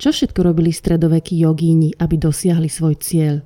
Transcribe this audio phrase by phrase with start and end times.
[0.00, 3.44] Čo všetko robili stredovekí jogíni, aby dosiahli svoj cieľ?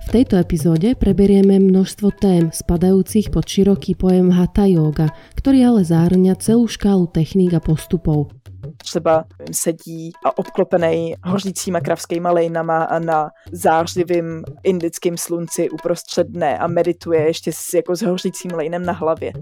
[0.00, 6.40] V tejto epizóde preberieme množstvo tém spadajúcich pod široký pojem Hatha yoga, ktorý ale zahrňa
[6.40, 8.32] celú škálu techník a postupov,
[8.80, 16.66] třeba sedí a obklopený hořícíma kravskýma lejnama a na zářivým indickém slunci uprostřed dne a
[16.66, 19.32] medituje ještě s, jako s hořícím lejnem na hlavě.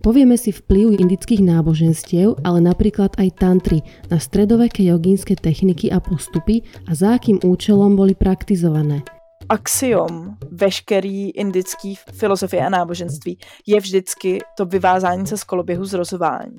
[0.00, 6.64] Povieme si vplyv indických náboženstiev, ale napríklad aj tantry na stredoveké jogínske techniky a postupy
[6.88, 9.04] a za akým účelom boli praktizované–
[9.50, 16.58] axiom veškerý indický filozofie a náboženství je vždycky to vyvázání se z koloběhu zrozování.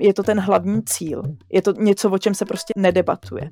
[0.00, 1.22] Je to ten hlavní cíl.
[1.52, 3.50] Je to něco, o čem se prostě nedebatuje.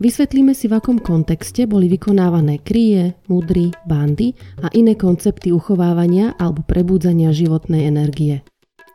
[0.00, 6.60] Vysvetlíme si, v akom kontexte boli vykonávané krie, mudry, bandy a iné koncepty uchovávania alebo
[6.66, 8.44] prebudzania životnej energie.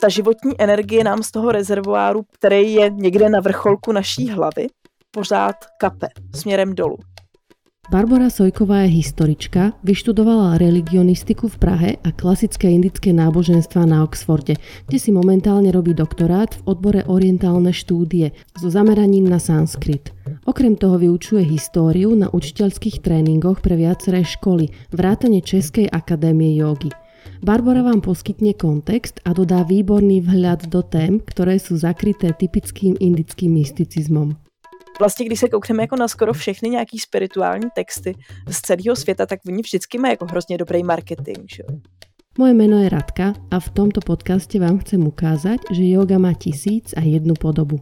[0.01, 4.67] Ta životní energie nám z toho rezervoáru, který je někde na vrcholku naší hlavy,
[5.11, 6.97] pořád kape směrem dolů.
[7.91, 14.59] Barbara Sojková je historička, vyštudovala religionistiku v Prahe a klasické indické náboženstva na Oxforde,
[14.91, 20.11] kde si momentálne robí doktorát v odbore orientálne štúdie so zameraním na sanskrit.
[20.43, 26.91] Okrem toho vyučuje históriu na učiteľských tréningoch pre viaceré školy, vrátane Českej akadémie jogy.
[27.43, 33.53] Barbara vám poskytne kontext a dodá výborný vhľad do tém, ktoré sú zakryté typickým indickým
[33.53, 34.37] mysticizmom
[34.99, 38.15] vlastně, když se koukneme jako na skoro všechny nějaký spirituální texty
[38.49, 41.37] z celého světa, tak oni vždycky mají jako hrozně dobrý marketing.
[41.55, 41.63] Že?
[42.37, 46.93] Moje meno je Radka a v tomto podcaste vám chcem ukázať, že yoga má tisíc
[46.93, 47.81] a jednu podobu.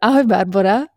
[0.00, 0.88] Ahoj Barbara.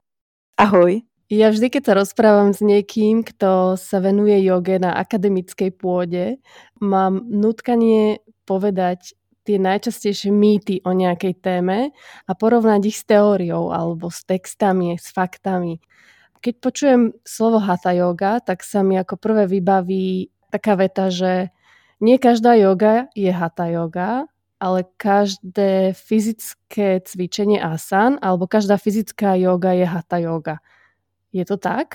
[0.58, 1.02] Ahoj.
[1.26, 6.38] Ja vždy, keď sa rozprávam s niekým, kto sa venuje joge na akademickej pôde,
[6.78, 11.90] mám nutkanie povedať tie najčastejšie mýty o nejakej téme
[12.30, 15.82] a porovnať ich s teóriou alebo s textami, s faktami.
[16.46, 21.50] Keď počujem slovo hatha yoga, tak sa mi ako prvé vybaví taká veta, že
[21.98, 24.30] nie každá yoga je hatha yoga,
[24.62, 30.62] ale každé fyzické cvičenie asan alebo každá fyzická yoga je hatha yoga.
[31.36, 31.88] Je to tak?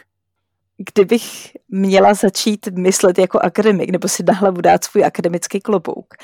[0.95, 6.15] Kdybych měla začít myslet jako akademik, nebo si na hlavu dát svůj akademický klobouk,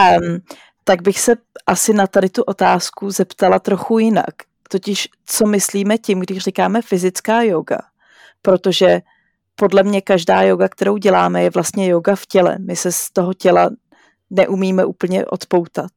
[0.00, 0.38] Um,
[0.84, 4.34] tak bych se asi na tady tu otázku zeptala trochu jinak.
[4.68, 7.78] Totiž, co myslíme tím, když říkáme fyzická yoga?
[8.42, 9.00] Protože
[9.54, 12.58] podle mě každá yoga, kterou děláme, je vlastně yoga v těle.
[12.58, 13.70] My se z toho těla
[14.30, 15.90] neumíme úplně odpoutat.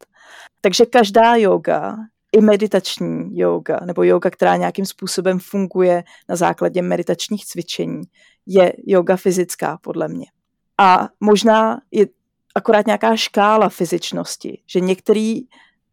[0.61, 1.97] Takže každá yoga,
[2.33, 8.01] i meditační yoga, nebo yoga, která nějakým způsobem funguje na základě meditačních cvičení,
[8.45, 10.25] je yoga fyzická, podle mě.
[10.77, 12.07] A možná je
[12.55, 15.41] akorát nějaká škála fyzičnosti, že některý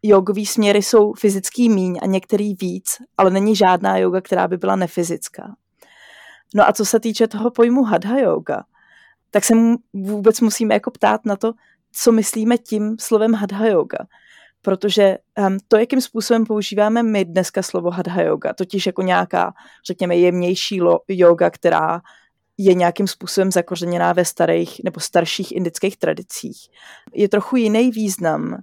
[0.03, 4.77] jogový směry jsou fyzický míň a některý víc, ale není žádná yoga, která by byla
[4.77, 5.57] nefyzická.
[6.55, 8.65] No a co se týče toho pojmu hadha yoga,
[9.31, 9.55] tak se
[9.93, 11.53] vůbec musíme jako ptát na to,
[11.93, 13.99] co myslíme tím slovem hadha yoga.
[14.62, 19.53] Protože um, to, jakým způsobem používáme my dneska slovo hadha yoga, totiž jako nějaká,
[19.87, 22.00] řekněme, jemnější lo- yoga, která
[22.59, 26.69] je nějakým způsobem zakořeněná ve starých nebo starších indických tradicích.
[27.15, 28.62] Je trochu jiný význam,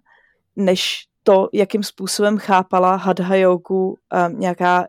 [0.56, 3.98] než to, jakým způsobem chápala hadha jogu
[4.30, 4.88] nějaká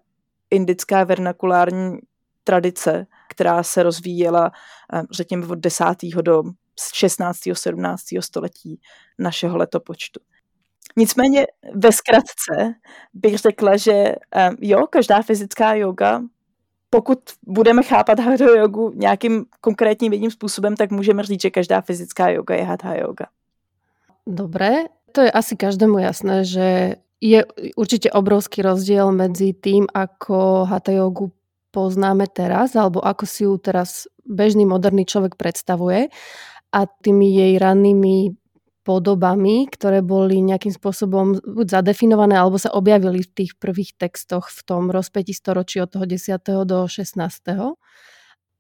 [0.51, 1.99] indická vernakulární
[2.45, 4.51] tradice, která se rozvíjela,
[5.11, 5.85] řekněme, od 10.
[6.23, 6.43] do
[6.93, 7.39] 16.
[7.53, 8.03] 17.
[8.21, 8.81] století
[9.19, 10.21] našeho letopočtu.
[10.97, 12.75] Nicméně ve zkratce
[13.15, 14.15] bych řekla, že
[14.61, 16.23] jo, každá fyzická yoga
[16.91, 22.29] pokud budeme chápat hatha jogu nějakým konkrétním jedním způsobem, tak můžeme říct, že každá fyzická
[22.29, 23.27] yoga je hatha yoga.
[24.27, 24.71] Dobre,
[25.13, 27.45] to je asi každému jasné, že je
[27.77, 31.33] určite obrovský rozdiel medzi tým, ako hatha jogu
[31.75, 36.09] poznáme teraz, alebo ako si ju teraz bežný moderný človek predstavuje
[36.73, 38.33] a tými jej rannými
[38.89, 44.61] podobami, ktoré boli nejakým spôsobom buď zadefinované, alebo sa objavili v tých prvých textoch v
[44.65, 46.41] tom rozpätí storočí od toho 10.
[46.65, 47.77] do 16.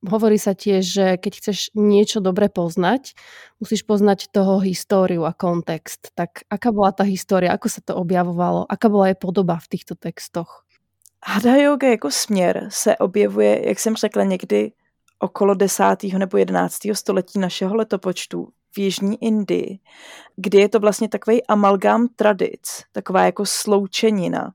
[0.04, 3.16] Hovorí sa tiež, že keď chceš niečo dobre poznať,
[3.56, 6.12] musíš poznať toho históriu a kontext.
[6.12, 9.96] Tak aká bola tá história, ako sa to objavovalo, aká bola jej podoba v týchto
[9.96, 10.68] textoch?
[11.24, 14.72] Hadha yoga jako směr se objevuje, jak jsem řekla, někdy
[15.18, 15.84] okolo 10.
[16.18, 16.78] nebo 11.
[16.92, 19.78] století našeho letopočtu v Jižní Indii,
[20.36, 24.52] kdy je to vlastně takový amalgám tradic, taková jako sloučenina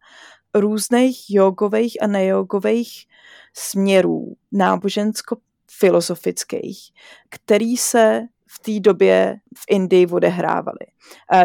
[0.55, 3.05] různých jogových a nejogových
[3.53, 6.93] směrů nábožensko-filozofických,
[7.29, 10.85] který se v té době v Indii odehrávaly.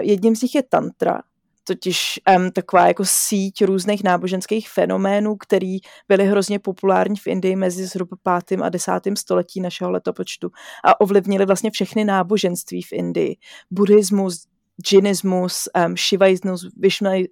[0.00, 1.22] Jedním z nich je tantra,
[1.68, 5.78] totiž um, taková jako síť různých náboženských fenoménů, který
[6.08, 8.16] byly hrozně populární v Indii mezi zhruba
[8.46, 8.60] 5.
[8.62, 8.92] a 10.
[9.14, 10.50] století našeho letopočtu
[10.84, 13.36] a ovlivnili vlastně všechny náboženství v Indii.
[13.70, 14.46] Buddhismus,
[14.82, 16.66] džinismus, um, šivaismus,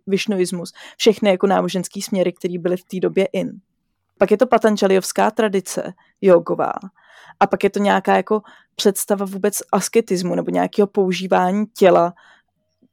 [0.06, 3.52] višnuismus, všechny jako náboženský směry, které byly v té době in.
[4.18, 6.72] Pak je to patanžaliovská tradice jogová.
[7.40, 8.42] A pak je to nějaká jako
[8.74, 12.12] představa vůbec asketismu nebo nějakého používání těla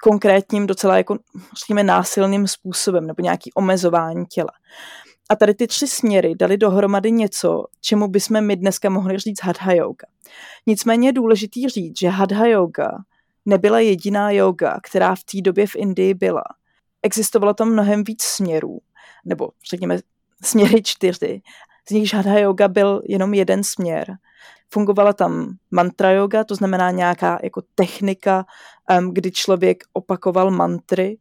[0.04, 1.18] konkrétním, docela jako,
[1.60, 4.52] řekněme, násilným způsobem nebo nějaký omezování těla.
[5.30, 9.74] A tady ty tři směry dali dohromady něco, čemu bychom my dneska mohli říct hadha
[9.74, 10.08] yoga.
[10.68, 12.92] Nicméně je důležitý říct, že hadha yoga
[13.46, 16.44] nebyla jediná yoga, která v té době v Indii byla.
[17.02, 18.80] Existovalo tam mnohem víc směrů,
[19.26, 19.98] nebo řekněme
[20.44, 21.42] směry čtyři,
[21.90, 24.18] z nichž hadha yoga byl jenom jeden směr.
[24.74, 28.46] Fungovala tam mantra yoga, to znamená nějaká jako technika,
[29.12, 31.18] kdy člověk opakoval mantry,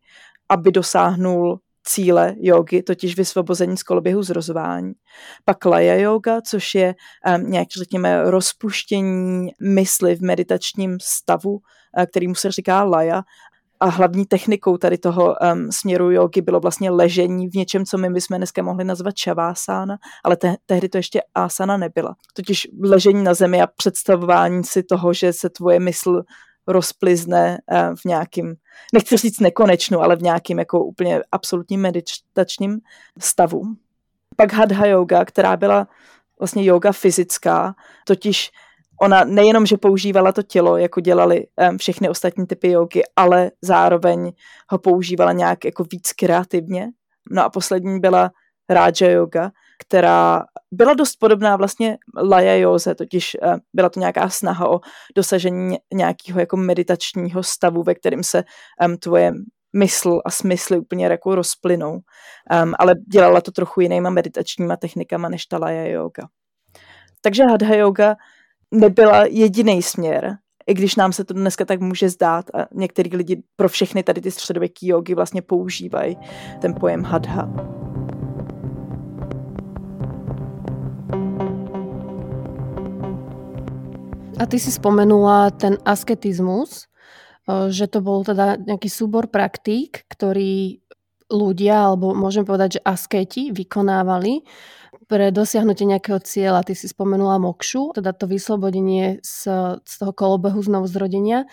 [0.48, 4.92] aby dosáhnul cíle jogy, totiž vysvobození z koloběhu zrozování.
[5.44, 6.94] Pak laya yoga, což je
[7.36, 11.60] um, nějak, řekněme, rozpuštění mysli v meditačním stavu, uh,
[12.10, 13.22] kterýmu se říká laya.
[13.82, 18.10] A hlavní technikou tady toho um, směru jogy bylo vlastně ležení v něčem, co my
[18.10, 22.14] bychom dneska mohli nazvat šavásána, ale te- tehdy to ještě asana nebyla.
[22.34, 26.22] Totiž ležení na zemi a představování si toho, že se tvoje mysl
[26.66, 28.54] rozplizne uh, v nějakým,
[28.94, 32.78] nechci říct nekonečnu, ale v nějakým jako úplně absolutním meditačním
[33.18, 33.62] stavu.
[34.36, 35.88] Pak hadha yoga, která byla
[36.38, 37.74] vlastně yoga fyzická,
[38.06, 38.50] totiž
[39.02, 44.32] ona nejenom, že používala to tělo, jako dělali um, všechny ostatní typy jogy, ale zároveň
[44.70, 46.88] ho používala nějak jako víc kreativně.
[47.30, 48.30] No a poslední byla
[48.70, 49.50] Raja yoga,
[49.80, 54.80] která byla dost podobná vlastně Laja Józe, totiž uh, byla to nějaká snaha o
[55.16, 58.44] dosažení nějakého jako meditačního stavu, ve kterém se
[58.86, 59.32] um, tvoje
[59.76, 61.92] mysl a smysly úplně jako rozplynou.
[61.92, 66.28] Um, ale dělala to trochu jinýma meditačníma technikama než ta Laja yoga.
[67.20, 68.16] Takže Hadha yoga
[68.72, 70.36] nebyla jediný směr,
[70.66, 74.20] i když nám se to dneska tak může zdát a některý lidi pro všechny tady
[74.20, 76.16] ty středověké jogy vlastně používají
[76.60, 77.48] ten pojem hadha.
[84.38, 86.86] A ty si spomenula ten asketizmus,
[87.68, 90.82] že to bol teda nejaký súbor praktík, ktorý
[91.30, 94.42] ľudia, alebo môžem povedať, že asketi vykonávali
[95.08, 96.64] pre dosiahnutie nejakého cieľa.
[96.64, 99.48] Ty si spomenula mokšu, teda to vyslobodenie z,
[99.82, 101.48] z toho kolobehu znovu zrodenia.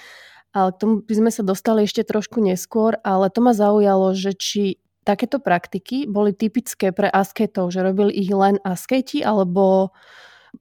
[0.50, 4.34] Ale k tomu by sme sa dostali ešte trošku neskôr, ale to ma zaujalo, že
[4.34, 4.64] či
[5.06, 9.94] takéto praktiky boli typické pre asketov, že robili ich len asketi, alebo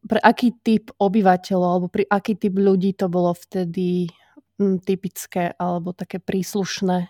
[0.05, 4.13] pre aký typ obyvateľov, alebo pri aký typ ľudí to bolo vtedy
[4.61, 7.09] hm, typické alebo také príslušné?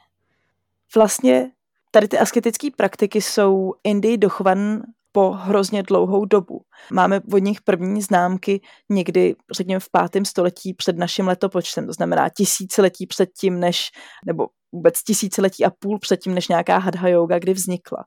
[0.96, 1.50] Vlastně
[1.90, 4.82] tady ty asketické praktiky jsou Indii dochované
[5.12, 6.60] po hrozně dlouhou dobu.
[6.92, 8.60] Máme od nich první známky
[8.90, 13.90] někdy, řekněme, v pátém století před naším letopočtem, to znamená tisíciletí před tím, než,
[14.26, 18.04] nebo vůbec tisíciletí a půl před tím, než nějaká hadha yoga kdy vznikla.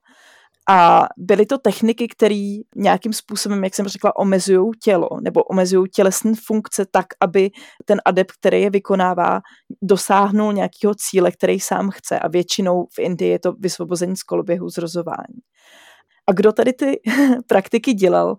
[0.70, 6.32] A byly to techniky, které nějakým způsobem, jak jsem řekla, omezují tělo nebo omezují tělesné
[6.46, 7.50] funkce tak, aby
[7.84, 9.40] ten adept, který je vykonává,
[9.82, 12.18] dosáhnul nějakého cíle, který sám chce.
[12.18, 15.40] A většinou v Indii je to vysvobození z koloběhu zrozování.
[16.30, 17.00] A kdo tady ty
[17.46, 18.36] praktiky dělal,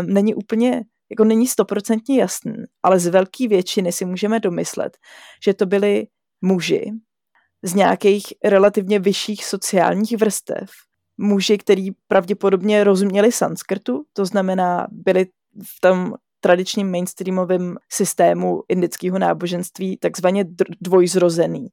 [0.00, 4.98] um, není úplně jako není stoprocentně jasný, ale z velké většiny si můžeme domyslet,
[5.44, 6.06] že to byli
[6.40, 6.92] muži
[7.62, 10.70] z nějakých relativně vyšších sociálních vrstev,
[11.18, 15.26] muži, kteří pravděpodobně rozuměli sanskrtu, to znamená, byli
[15.64, 20.44] v tom tradičním mainstreamovém systému indického náboženství takzvaně
[20.80, 21.68] dvojzrozený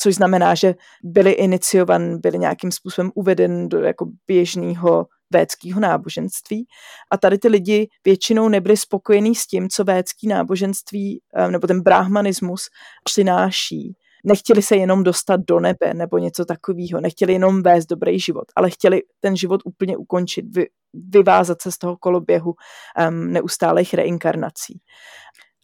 [0.00, 6.66] což znamená, že byli iniciovan, byli nějakým způsobem uveden do jako běžného védského náboženství.
[7.10, 11.82] A tady ty lidi většinou nebyli spokojení s tím, co védský náboženství eh, nebo ten
[11.82, 12.62] brahmanismus
[13.04, 13.96] přináší.
[14.24, 18.70] Nechtěli se jenom dostat do nebe nebo něco takového, nechtěli jenom vést dobrý život, ale
[18.70, 22.54] chtěli ten život úplně ukončit, vy, vyvázat se z toho koloběhu
[23.08, 24.80] um, neustálých reinkarnací.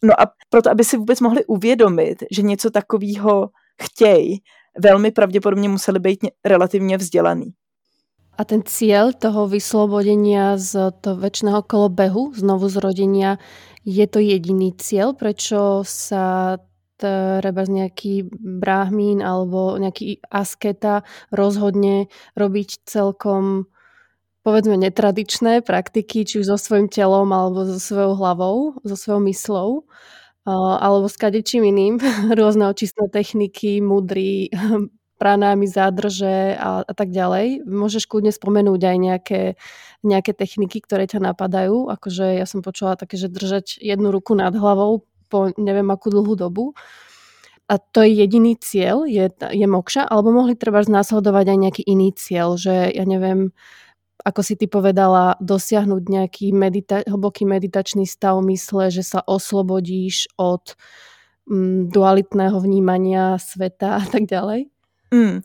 [0.03, 3.49] No a proto, aby si vůbec mohli uvědomit, že něco takového
[3.81, 4.41] chtějí,
[4.79, 7.53] velmi pravděpodobně museli být relativně vzdělaný.
[8.37, 13.39] A ten cíl toho vyslobodenia z toho väčšného kolobehu, znovu zrodenia,
[13.87, 16.59] je to jediný cieľ, prečo sa
[16.99, 23.71] treba nejaký brahmín alebo nejaký asketa rozhodne robiť celkom
[24.43, 29.69] povedzme netradičné praktiky, či už so svojím telom alebo so svojou hlavou, so svojou myslou
[30.53, 31.97] alebo s kadečím iným,
[32.39, 34.53] rôzne očistné techniky, mudry,
[35.21, 37.63] pranámi, zádrže a, a tak ďalej.
[37.65, 39.41] Môžeš kľudne spomenúť aj nejaké,
[40.03, 41.87] nejaké techniky, ktoré ťa napadajú.
[41.87, 46.37] Akože ja som počula také, že držať jednu ruku nad hlavou po neviem akú dlhú
[46.37, 46.77] dobu.
[47.65, 52.13] A to je jediný cieľ, je, je mokša, alebo mohli treba znásledovať aj nejaký iný
[52.13, 53.57] cieľ, že ja neviem,
[54.25, 60.77] ako si ty povedala, dosiahnuť nejaký medita- hlboký meditačný stav mysle, že sa oslobodíš od
[61.49, 64.65] mm, dualitného vnímania sveta a tak ďalej?
[65.13, 65.41] Mm.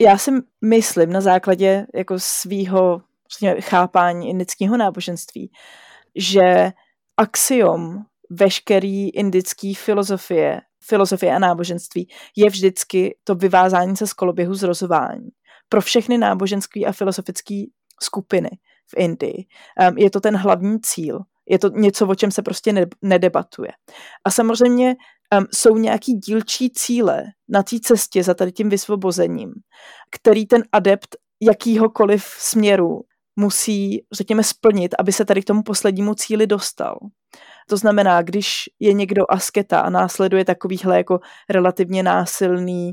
[0.00, 0.30] Já si
[0.64, 3.02] myslím na základě jako svýho
[3.60, 5.50] chápání indického náboženství,
[6.16, 6.72] že
[7.16, 15.28] axiom veškerý indický filozofie, filozofie a náboženství je vždycky to vyvázání se z koloběhu zrozování.
[15.68, 17.64] Pro všechny náboženství a filozofické
[18.02, 18.50] skupiny
[18.90, 19.46] v Indii
[19.88, 21.20] um, je to ten hlavní cíl.
[21.48, 23.70] Je to něco, o čem se prostě nedebatuje.
[24.24, 24.96] A samozřejmě
[25.38, 29.52] um, jsou nějaký dílčí cíle na té cestě za tady tím vysvobozením,
[30.10, 33.00] který ten adept jakýhokoliv směru
[33.36, 36.98] musí, řekněme, splnit, aby se tady k tomu poslednímu cíli dostal.
[37.68, 42.92] To znamená, když je někdo asketa a následuje takovýhle jako relativně násilný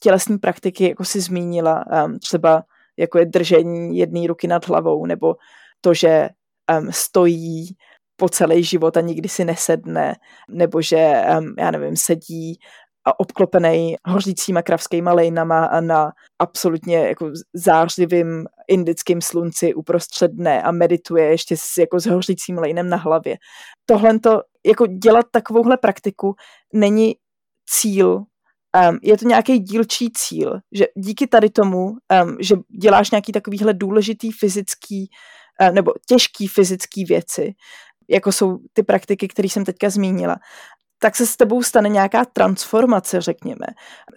[0.00, 2.62] tělesní praktiky, jako si zmínila, um, třeba
[3.02, 5.34] jako je držení jedné ruky nad hlavou, nebo
[5.80, 6.28] to, že
[6.78, 7.76] um, stojí
[8.16, 10.14] po celý život a nikdy si nesedne,
[10.50, 12.58] nebo že, um, já nevím, sedí
[13.04, 20.72] a obklopený hořícíma kravskýma lejnama a na absolutně jako zářivým indickým slunci uprostřed dne a
[20.72, 23.36] medituje ještě s, jako s hořícím lejnem na hlavě.
[23.86, 26.34] Tohle to, jako dělat takovouhle praktiku
[26.74, 27.14] není
[27.70, 28.24] cíl
[28.88, 33.74] Um, je to nějaký dílčí cíl, že díky tady tomu, um, že děláš nějaký takovýhle
[33.74, 35.10] důležitý fyzický
[35.60, 37.52] uh, nebo těžký fyzický věci,
[38.10, 40.36] jako jsou ty praktiky, které jsem teďka zmínila,
[41.02, 43.66] tak se s tebou stane nějaká transformace, řekněme.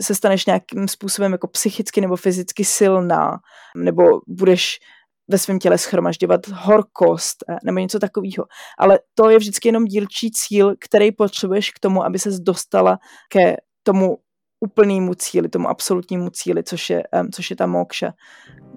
[0.02, 3.38] Se staneš nějakým způsobem jako psychicky nebo fyzicky silná,
[3.78, 4.80] nebo budeš
[5.28, 8.46] ve svém těle schromažďovat horkost eh, nebo něco takového.
[8.80, 12.98] Ale to je vždycky jenom dílčí cíl, který potřebuješ k tomu, aby ses dostala
[13.30, 14.18] ke tomu
[14.65, 18.13] úplnému cíli, tomu absolutnímu cíli, což je, um, což je ta mokša,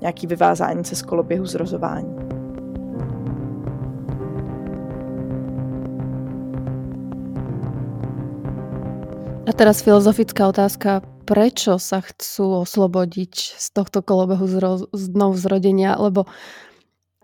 [0.01, 2.39] nějaký vyvázání se z koloběhu zrozování.
[9.49, 11.01] A teraz filozofická otázka.
[11.25, 14.45] Prečo sa chcú oslobodiť z tohto kolobehu
[14.93, 15.97] znovu zrodenia?
[15.97, 16.29] Lebo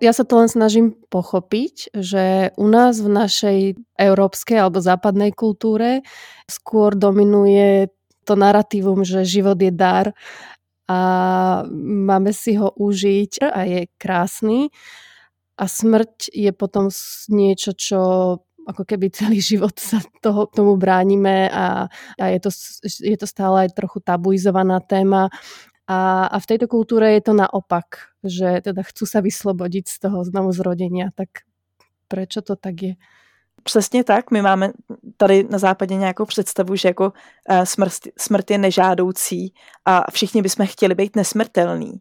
[0.00, 3.58] ja sa to len snažím pochopiť, že u nás v našej
[4.00, 6.00] európskej alebo západnej kultúre
[6.48, 7.92] skôr dominuje
[8.24, 10.16] to narratívum, že život je dar
[10.88, 11.00] a
[11.72, 14.68] máme si ho užiť a je krásny.
[15.54, 16.90] A smrť je potom
[17.30, 18.00] niečo, čo
[18.64, 21.88] ako keby celý život sa toho, tomu bránime a,
[22.18, 22.50] a je, to,
[22.84, 25.28] je to stále aj trochu tabuizovaná téma.
[25.84, 30.24] A, a v tejto kultúre je to naopak, že teda chcú sa vyslobodiť z toho
[30.24, 31.12] znovu zrodenia.
[31.12, 31.44] Tak
[32.08, 32.94] prečo to tak je?
[33.64, 34.70] Přesně tak, my máme
[35.16, 37.12] tady na západě nějakou představu, že jako
[37.48, 39.54] eh, smrt, smrt je nežádoucí
[39.84, 42.00] a všichni bychom chtěli být nesmrtelní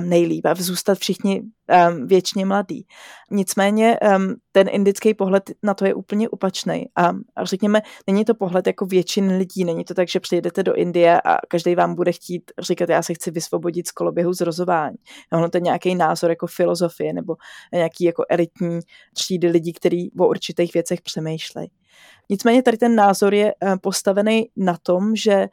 [0.00, 2.86] nejlíp a zůstat všichni um, věčně mladí.
[3.30, 6.86] Nicméně um, ten indický pohled na to je úplně opačný.
[6.96, 10.74] A, a řekněme, není to pohled jako většin lidí, není to tak, že přijedete do
[10.74, 14.96] Indie a každý vám bude chtít říkat, já se chci vysvobodit z koloběhu zrozování.
[15.32, 17.36] Ono to je nějaký názor jako filozofie nebo
[17.72, 18.80] nějaký jako elitní
[19.14, 21.70] třídy lidí, kteří o určitých věcech přemýšlejí.
[22.30, 25.46] Nicméně tady ten názor je postavený na tom, že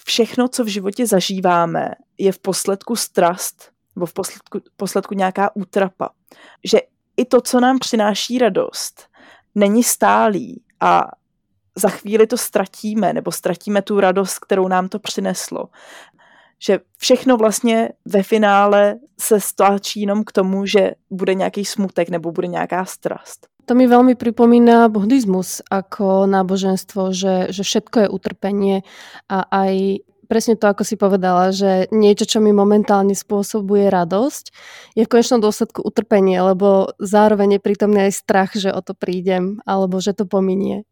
[0.00, 6.10] všechno, co v životě zažíváme, je v posledku strast nebo v posledku, posledku nějaká útrapa.
[6.64, 6.80] Že
[7.16, 9.08] i to, co nám přináší radost,
[9.54, 11.08] není stálý a
[11.74, 15.68] za chvíli to ztratíme, nebo ztratíme tu radost, kterou nám to přineslo.
[16.58, 22.32] Že všechno vlastně ve finále se stlačí jenom k tomu, že bude nějaký smutek nebo
[22.32, 23.46] bude nějaká strast.
[23.68, 28.76] To mi veľmi pripomína buddhizmus ako náboženstvo, že, že všetko je utrpenie
[29.28, 34.44] a aj presne to, ako si povedala, že niečo, čo mi momentálne spôsobuje radosť,
[34.96, 39.60] je v konečnom dôsledku utrpenie, lebo zároveň je prítomný aj strach, že o to prídem,
[39.68, 40.88] alebo že to pominie.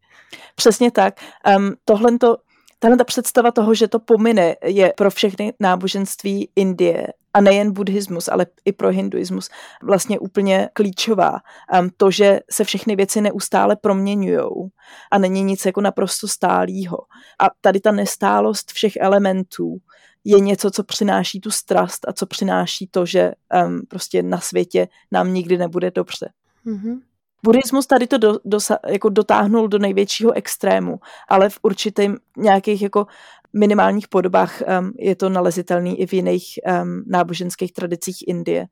[0.55, 1.13] Přesně tak.
[1.47, 2.37] Um, tohle to
[2.79, 8.27] Tahle ta představa toho, že to pomine, je pro všechny náboženství Indie a nejen buddhismus,
[8.27, 9.49] ale i pro hinduismus
[9.83, 11.39] vlastně úplně klíčová.
[11.79, 14.69] Um, to, že se všechny věci neustále proměňují
[15.11, 16.97] a není nic jako naprosto stálýho.
[17.39, 19.77] A tady ta nestálost všech elementů
[20.23, 23.31] je něco, co přináší tu strast a co přináší to, že
[23.65, 26.29] um, prostě na světě nám nikdy nebude dobře.
[26.65, 26.99] Mm-hmm.
[27.43, 33.07] Buddhismus tady to do, dosa, jako dotáhnul do největšího extrému, ale v určitým nějakých jako
[33.53, 38.67] minimálních podobách um, je to nalezitelný i v jiných um, náboženských tradicích Indie.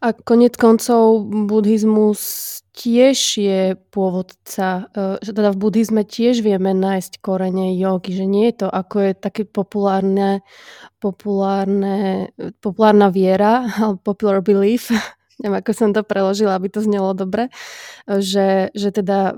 [0.00, 2.20] A konec koncov buddhizmus
[2.76, 8.52] tiež je pôvodca, e, že teda v buddhizme tiež vieme nájsť korene jogy, že nie
[8.52, 10.44] je to ako je také populárne,
[11.00, 12.28] populárne,
[12.60, 13.64] populárna viera,
[14.06, 14.92] popular belief,
[15.42, 17.48] neviem ako som to preložila, aby to znelo dobre,
[18.08, 19.36] že, že teda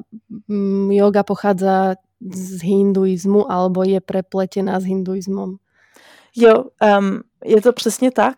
[0.91, 5.59] yoga pochádza z hinduizmu alebo je prepletená s hinduizmom.
[6.37, 6.65] Jo,
[6.99, 8.37] um, je to přesně tak,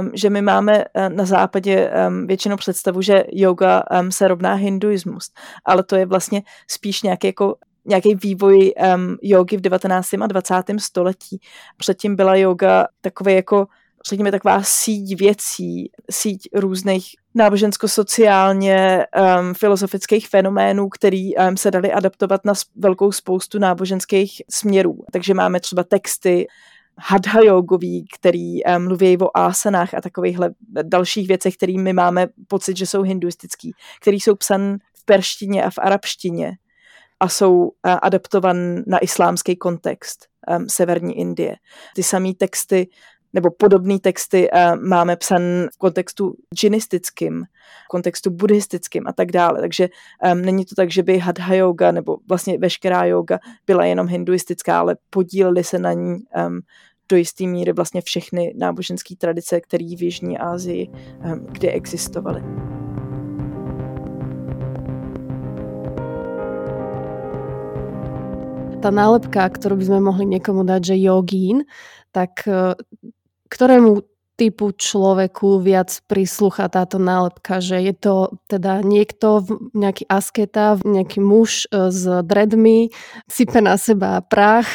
[0.00, 4.54] um, že my máme uh, na západě um, většinou představu, že yoga um, se rovná
[4.54, 5.30] hinduismus,
[5.64, 7.56] ale to je vlastně spíš nějaký jako
[7.88, 10.14] nějaký vývoj um, jogy v 19.
[10.14, 10.54] a 20.
[10.78, 11.40] století.
[11.76, 13.66] Předtím byla yoga takové jako
[14.08, 19.06] řekněme, taková síť věcí, síť různých nábožensko-sociálně
[19.40, 24.98] um, filozofických fenoménů, který um, se dali adaptovat na velkou spoustu náboženských směrů.
[25.12, 26.46] Takže máme třeba texty
[26.98, 27.40] hadha
[28.18, 30.50] který um, mluví o asanách a takovýchhle
[30.82, 35.78] dalších věcech, kterými máme pocit, že jsou hinduistický, který jsou psan v perštině a v
[35.78, 36.52] arabštině
[37.20, 37.70] a jsou uh,
[38.02, 41.56] adaptovan na islámský kontext um, severní Indie.
[41.94, 42.88] Ty samé texty
[43.36, 45.42] nebo podobné texty uh, máme psan
[45.74, 47.44] v kontextu džinistickým,
[47.84, 49.60] v kontextu buddhistickým a tak dále.
[49.60, 49.88] Takže
[50.32, 54.80] um, není to tak, že by hadha yoga nebo vlastně veškerá yoga byla jenom hinduistická,
[54.80, 56.16] ale podíleli se na ní
[56.46, 56.60] um,
[57.08, 62.42] do jisté míry vlastně všechny náboženské tradice, které v Jižní Asii um, kdy existovaly.
[68.82, 71.62] Ta nálepka, kterou bychom mohli někomu dát, že jogín,
[72.12, 72.30] tak
[73.48, 74.04] ktorému
[74.36, 78.14] typu človeku viac prislucha táto nálepka, že je to
[78.52, 82.92] teda niekto, nejaký asketa, nejaký muž e, s dredmi,
[83.32, 84.68] sype na seba prach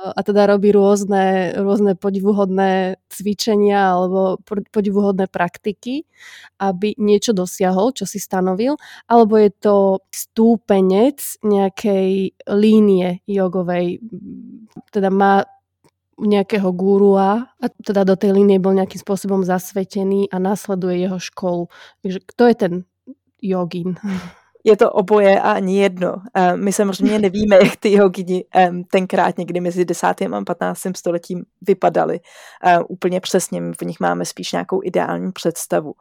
[0.00, 4.36] a teda robí rôzne, rôzne podivuhodné cvičenia alebo
[4.70, 6.04] podivuhodné praktiky,
[6.60, 8.76] aby niečo dosiahol, čo si stanovil,
[9.08, 9.76] alebo je to
[10.12, 14.04] stúpenec nejakej línie jogovej,
[14.92, 15.48] teda má
[16.16, 21.68] nejakého gurua a teda do tej linie bol nejakým spôsobom zasvetený a následuje jeho školu.
[22.02, 22.72] Takže kto je ten
[23.42, 24.00] jogin?
[24.64, 26.14] Je to oboje a ani jedno.
[26.56, 28.44] My samozřejmě nevíme, jak ty jogini
[28.90, 30.06] tenkrát někdy mezi 10.
[30.06, 30.80] a 15.
[30.96, 32.20] stoletím vypadaly
[32.88, 33.60] úplně přesně.
[33.60, 35.94] My v nich máme spíš nějakou ideální představu.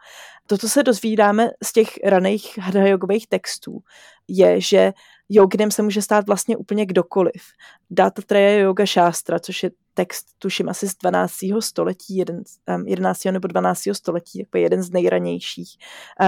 [0.47, 3.79] To, co se dozvídáme z těch raných hadajogových textů,
[4.27, 4.93] je, že
[5.29, 7.43] joginem se může stát vlastně úplně kdokoliv.
[7.89, 11.33] Data Treya Yoga Shastra, což je text, tuším, asi z 12.
[11.59, 12.43] století, jeden,
[12.75, 13.31] um, 11.
[13.31, 13.81] nebo 12.
[13.93, 15.77] století, jako jeden z nejranějších.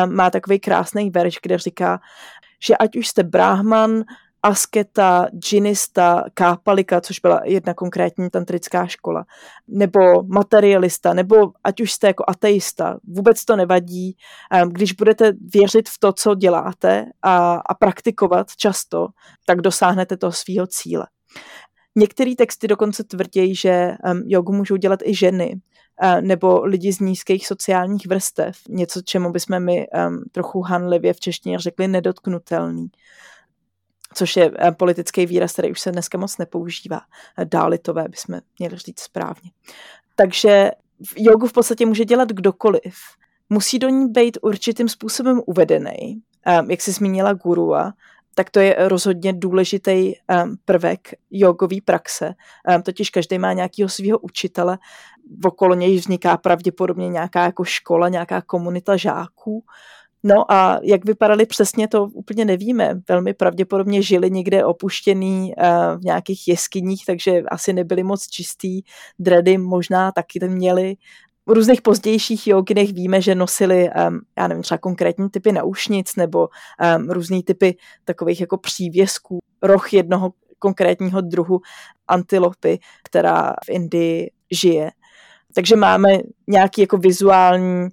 [0.04, 2.00] Um, má takový krásný verš, kde říká,
[2.60, 4.04] že ať už jste brahman,
[4.44, 9.26] asketa, džinista, kápalika, což byla jedna konkrétní tantrická škola,
[9.68, 14.18] nebo materialista, nebo ať už jste jako ateista, vůbec to nevadí.
[14.68, 19.08] Když budete věřit v to, co děláte a, a praktikovat často,
[19.46, 21.08] tak dosáhnete toho svého cíle.
[21.96, 23.92] Některé texty dokonce tvrdí, že
[24.26, 25.54] jogu můžou dělat i ženy
[26.04, 28.58] uh, nebo lidi z nízkých sociálních vrstev.
[28.70, 29.88] Něco, čemu bychom my
[30.32, 32.88] trochu hanlivě v češtině řekli nedotknutelný
[34.18, 37.02] což je uh, politický výraz, který už se dneska moc nepoužívá.
[37.40, 39.52] Uh, dálitové bychom měli říct správně.
[40.16, 40.72] Takže
[41.18, 42.96] jogu v podstatě může dělat kdokoliv.
[43.50, 46.22] Musí do ní být určitým způsobem uvedený,
[46.62, 47.94] um, jak jsi zmínila gurua,
[48.36, 51.00] tak to je rozhodně důležitý um, prvek
[51.32, 52.34] jogový praxe.
[52.76, 54.78] Um, totiž každý má nějakého svého učitele,
[55.46, 59.64] okolo něj vzniká pravděpodobně nějaká jako škola, nějaká komunita žáků.
[60.24, 63.00] No a jak vypadaly přesně, to úplně nevíme.
[63.10, 68.82] Velmi pravděpodobně žili někde opuštěný uh, v nějakých jeskyních, takže asi nebyli moc čistý.
[69.20, 70.96] Dredy možná taky měli
[71.46, 73.90] v různých pozdějších joginech víme, že nosili,
[74.38, 76.48] já nevím, třeba konkrétní typy naušnic nebo
[77.10, 81.60] různý typy takových jako přívěsků, roh jednoho konkrétního druhu
[82.08, 84.92] antilopy, která v Indii žije.
[85.56, 86.10] Takže máme
[86.48, 87.90] nějaký jako vizuální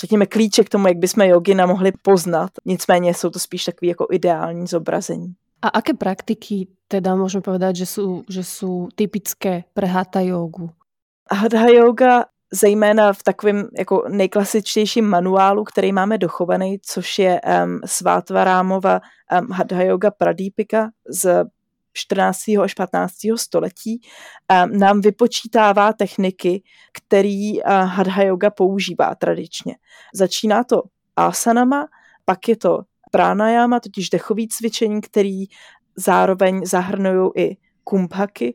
[0.00, 2.50] řekněme, klíče k tomu, jak bychom jogina mohli poznat.
[2.64, 5.34] Nicméně jsou to spíš takové jako ideální zobrazení.
[5.62, 10.70] A aké praktiky teda můžeme povedať, že jsou, že jsou typické pre hatha jogu?
[11.32, 19.00] Hatha yoga zejména v takovém jako nejklasičtějším manuálu, který máme dochovaný, což je um, Svátvarámova
[19.40, 21.44] um, Hadha Yoga Pradipika z
[21.94, 22.38] 14.
[22.62, 23.14] až 15.
[23.36, 24.00] století,
[24.66, 29.76] nám vypočítává techniky, který uh, Hadha Yoga používá tradičně.
[30.14, 30.82] Začíná to
[31.16, 31.86] asanama,
[32.24, 32.80] pak je to
[33.10, 35.44] pranayama, totiž dechový cvičení, který
[35.96, 38.54] zároveň zahrnují i kumbhaky,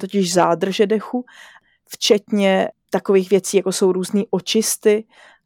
[0.00, 1.24] totiž zádrže dechu,
[1.88, 5.04] včetně takových věcí, jako jsou různé očisty,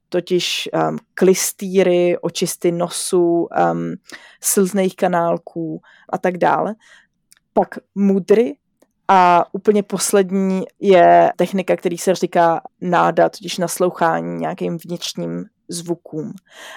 [0.08, 3.94] totiž um, klistýry, očisty nosu, um,
[4.40, 6.74] slzných kanálků a tak dále.
[7.54, 8.56] Pak mudry
[9.08, 16.32] a úplně poslední je technika, který se říká náda, totiž naslouchání nějakým vnitřním zvukům.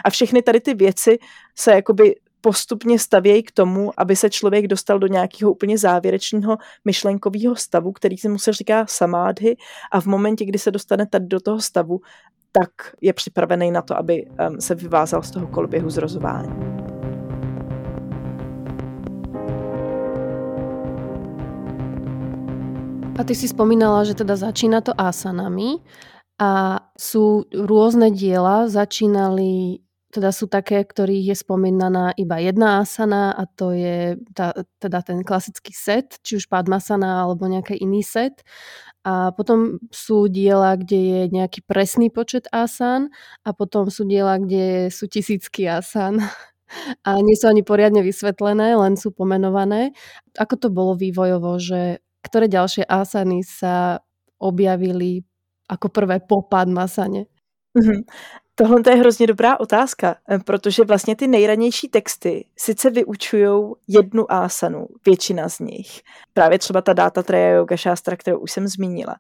[0.05, 1.17] A všechny tady ty věci
[1.55, 7.55] se jakoby postupně stavějí k tomu, aby se člověk dostal do nějakého úplně závěrečného myšlenkového
[7.55, 9.55] stavu, který se mu se říká samádhy
[9.91, 12.01] a v momentě, kdy se dostane tady do toho stavu,
[12.51, 12.69] tak
[13.01, 16.96] je připravený na to, aby um, se vyvázal z toho koloběhu zrozování.
[23.17, 25.82] A ty si spomínala, že teda začína to asanami
[26.38, 29.82] a sú rôzne diela, začínali
[30.13, 35.19] teda sú také, ktorých je spomínaná iba jedna asana a to je tá, teda ten
[35.25, 38.45] klasický set, či už padmasana alebo nejaký iný set.
[39.03, 43.12] A potom sú diela, kde je nejaký presný počet asan
[43.43, 46.21] a potom sú diela, kde sú tisícky asan.
[47.08, 49.95] A nie sú ani poriadne vysvetlené, len sú pomenované.
[50.36, 53.99] Ako to bolo vývojovo, že ktoré ďalšie asany sa
[54.39, 55.23] objavili
[55.69, 57.27] ako prvé po padmasane?
[57.77, 58.01] Mm-hmm.
[58.60, 65.49] Tohle je hrozně dobrá otázka, protože vlastně ty nejranější texty sice vyučují jednu ásanu, většina
[65.49, 66.01] z nich.
[66.34, 69.15] Právě třeba ta data Treya Yoga Shastra, kterou už jsem zmínila.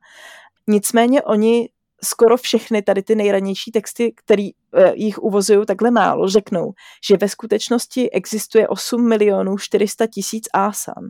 [0.67, 1.69] Nicméně oni
[2.03, 6.73] skoro všechny tady ty nejranější texty, který eh, jich uvozují takhle málo, řeknou,
[7.07, 11.09] že ve skutečnosti existuje 8 milionů 400 tisíc ásan.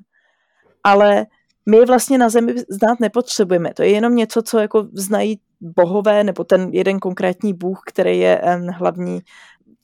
[0.84, 1.26] Ale
[1.70, 3.74] my vlastně na Zemi znát nepotřebujeme.
[3.74, 8.42] To je jenom něco, co jako znají bohové, nebo ten jeden konkrétní bůh, který je
[8.74, 9.22] hlavní,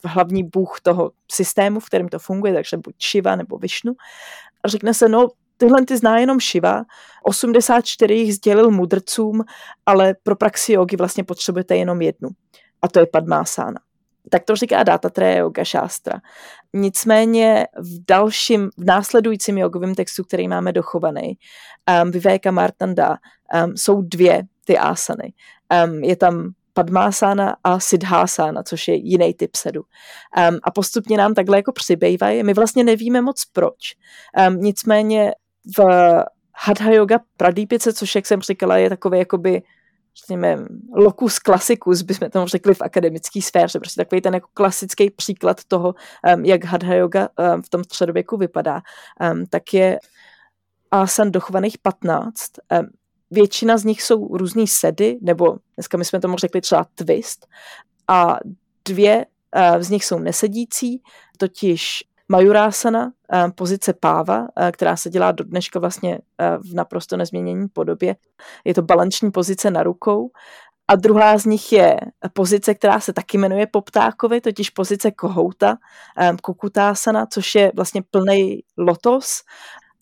[0.05, 3.93] hlavní bůh toho systému, v kterém to funguje, takže buď Shiva nebo Vishnu.
[4.63, 6.83] A řekne se, no, tyhle ty zná jenom Shiva,
[7.23, 9.43] 84 jich sdělil mudrcům,
[9.85, 12.29] ale pro praxi jogi vlastně potřebujete jenom jednu.
[12.81, 13.79] A to je Padmásana.
[14.29, 16.21] Tak to říká Datatreya Yoga Shastra.
[16.73, 21.37] Nicméně v dalším, v následujícím jogovém textu, který máme dochovaný,
[22.03, 23.17] um, Viveka Martanda,
[23.65, 25.33] um, jsou dvě ty asany.
[25.85, 29.81] Um, je tam Padmásana a Siddhásana, což je jiný typ sedu.
[29.81, 32.43] Um, a postupně nám takhle jako přibývají.
[32.43, 33.95] My vlastně nevíme moc proč.
[34.47, 35.31] Um, nicméně
[35.77, 35.83] v
[36.55, 39.61] Hatha Yoga Pradípice, což jak jsem říkala, je takový jakoby
[40.21, 40.57] řekněme,
[40.95, 45.95] locus classicus, bychom tomu řekli v akademické sféře, prostě takový ten jako klasický příklad toho,
[46.35, 48.81] um, jak Hatha Yoga um, v tom středověku vypadá,
[49.31, 49.99] um, tak je
[50.91, 52.33] asan dochovaných 15.
[52.79, 52.87] Um,
[53.31, 57.47] většina z nich jsou různý sedy, nebo dneska my jsme tomu řekli třeba twist,
[58.07, 58.37] a
[58.85, 61.01] dvě uh, z nich jsou nesedící,
[61.37, 67.67] totiž Majurásana, uh, pozice páva, uh, která se dělá do dneška vlastně v naprosto nezměnění
[67.67, 68.15] podobě.
[68.65, 70.29] Je to balanční pozice na rukou.
[70.87, 71.99] A druhá z nich je
[72.33, 75.77] pozice, která se taky jmenuje po ptákovi, totiž pozice kohouta,
[76.41, 79.41] kukutásana, což je vlastně plný lotos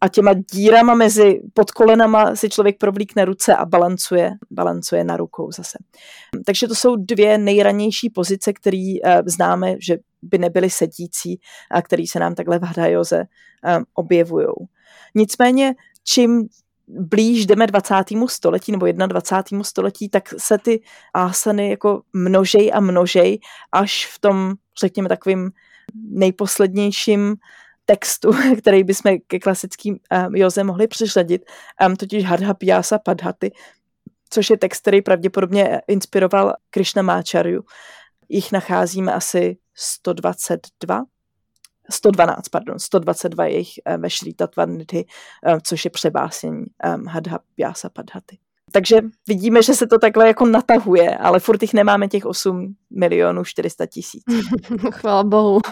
[0.02, 5.52] a těma dírama mezi pod kolenama si člověk provlíkne ruce a balancuje, balancuje na rukou
[5.52, 5.78] zase.
[6.46, 8.94] Takže to jsou dvě nejranější pozice, které
[9.26, 11.40] známe, že by nebyly sedící
[11.72, 13.24] a které se nám takhle v hrajoze
[13.78, 14.48] um, objevují.
[15.16, 16.48] Nicméně, čím
[16.88, 17.96] blíž jdeme 20.
[18.28, 19.64] století nebo 21.
[19.64, 20.82] století, tak se ty
[21.14, 23.40] asany jako množej a množej
[23.72, 25.52] až v tom, řekněme, takovým
[25.96, 27.36] nejposlednějším
[27.86, 29.94] textu, který bychom ke klasickým
[30.28, 31.42] um, Joze mohli přiřadit,
[31.88, 33.52] um, totiž Hadha Pyasa Padhaty,
[34.30, 37.64] což je text, který pravděpodobně inspiroval Krishna Máčarju.
[38.30, 41.04] Jich nacházíme asi 122,
[41.90, 45.06] 112, pardon, 122 jejich ve Šrý Tatvanidhi,
[45.54, 48.38] um, což je přebásnění um, Hadha Pyasa Padhaty.
[48.72, 53.44] Takže vidíme, že se to takhle jako natahuje, ale furt jich nemáme těch 8 milionů
[53.44, 54.24] 400 tisíc.
[54.92, 55.60] Chvála Bohu.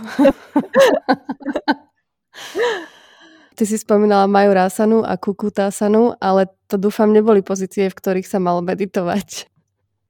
[3.56, 8.64] Ty si spomínala Majurásanu a Kukutásanu, ale to doufám neboli pozície, v ktorých sa malo
[8.64, 9.52] meditovať.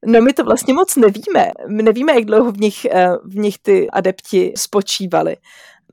[0.06, 1.50] No my to vlastně moc nevíme.
[1.68, 5.36] My nevíme, jak dlouho v nich, eh, v nich ty adepti spočívali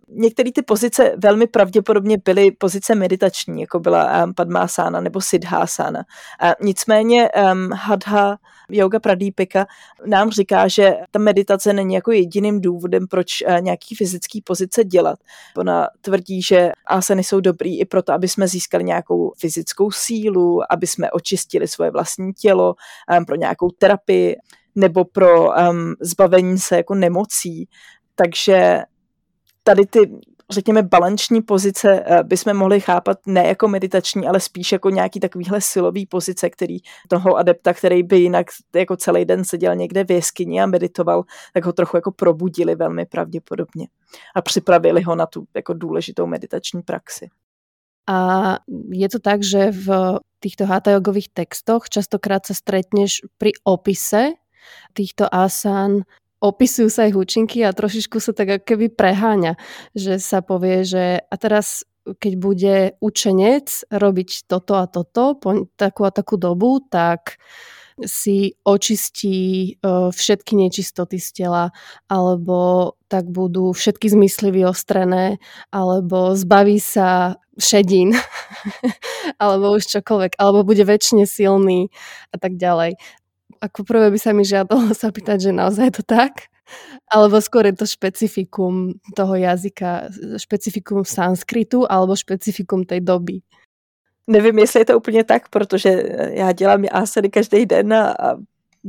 [0.10, 6.00] některé ty pozice velmi pravděpodobně byly pozice meditační, jako byla um, Padmásana nebo Siddhásana.
[6.43, 7.30] Uh, nicméně
[7.74, 8.38] Hadha
[8.72, 9.66] Yoga Pradipika
[10.06, 15.20] nám říká, že ta meditace není jako jediným důvodem, proč uh, nějaký fyzický pozice dělat.
[15.58, 20.88] Ona tvrdí, že asany jsou dobrý i proto, aby jsme získali nějakou fyzickou sílu, aby
[20.88, 22.76] jsme očistili svoje vlastní tělo
[23.18, 24.36] um, pro nějakou terapii
[24.76, 27.70] nebo pro um, zbavení se jako nemocí.
[28.16, 28.82] Takže
[29.64, 30.12] tady ty
[30.50, 35.62] řekněme, balanční pozice eh, bychom mohli chápat ne jako meditační, ale spíš jako nějaký takovýhle
[35.62, 40.62] silový pozice, který toho adepta, který by jinak jako celý den seděl někde v jeskyni
[40.62, 43.88] a meditoval, tak ho trochu jako probudili velmi pravděpodobně
[44.36, 47.30] a připravili ho na tu jako důležitou meditační praxi.
[48.10, 48.58] A
[48.92, 54.40] je to tak, že v týchto hatha jogových textoch častokrát sa stretneš pri opise
[54.94, 56.08] týchto asán
[56.41, 59.58] opisujú sa ich účinky a trošičku sa tak keby preháňa,
[59.97, 66.08] že sa povie, že a teraz keď bude učenec robiť toto a toto po takú
[66.08, 67.36] a takú dobu, tak
[68.06, 69.69] si očistí e,
[70.13, 71.73] všetky nečistoty z tela,
[72.06, 75.41] alebo tak budú všetky zmysly vyostrené,
[75.73, 78.13] alebo zbaví sa šedín,
[79.41, 81.89] alebo už čokoľvek, alebo bude väčšine silný
[82.30, 83.02] a tak ďalej
[83.62, 86.50] ako prvé by sa mi žiadalo sa pýtať, že naozaj je to tak?
[87.08, 93.39] Alebo skôr je to špecifikum toho jazyka, špecifikum sanskritu alebo špecifikum tej doby?
[94.28, 98.15] Nevím, jestli je to úplně tak, protože já dělám asany každý den a,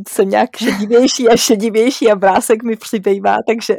[0.08, 3.78] jsem nějak šedivější a šedivější a vrásek mi přibývá, takže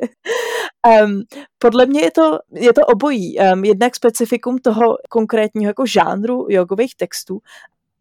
[1.03, 1.21] um,
[1.57, 3.39] podle mě je to, je to obojí.
[3.39, 7.39] Um, jednak specifikum toho konkrétního jako žánru jogových textů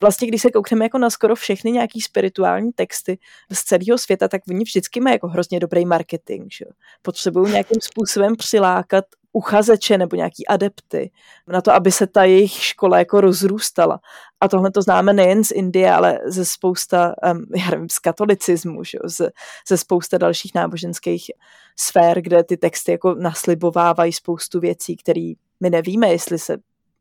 [0.00, 3.18] vlastně, když se koukneme jako na skoro všechny nějaký spirituální texty
[3.52, 6.44] z celého světa, tak oni vždycky mají jako hrozně dobrý marketing.
[6.52, 6.64] Že?
[7.02, 11.10] Potřebují nějakým způsobem přilákat uchazeče nebo nějaký adepty
[11.48, 14.00] na to, aby se ta jejich škola jako rozrůstala.
[14.40, 18.84] A tohle to známe nejen z Indie, ale ze spousta, um, já nevím, z katolicismu,
[18.84, 18.98] že?
[19.04, 19.30] Ze,
[19.68, 21.30] ze spousta dalších náboženských
[21.76, 26.56] sfér, kde ty texty jako naslibovávají spoustu věcí, které my nevíme, jestli se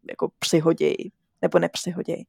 [0.09, 2.25] jako přihodějí nebo nepřihodějí.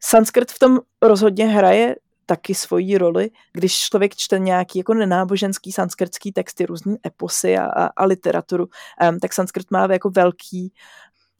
[0.00, 6.32] Sanskrt v tom rozhodně hraje taky svoji roli, když člověk čte nějaký jako nenáboženský sanskrtský
[6.32, 8.68] texty, různé eposy a, a, a literaturu,
[9.10, 10.72] um, tak sanskrt má jako velký,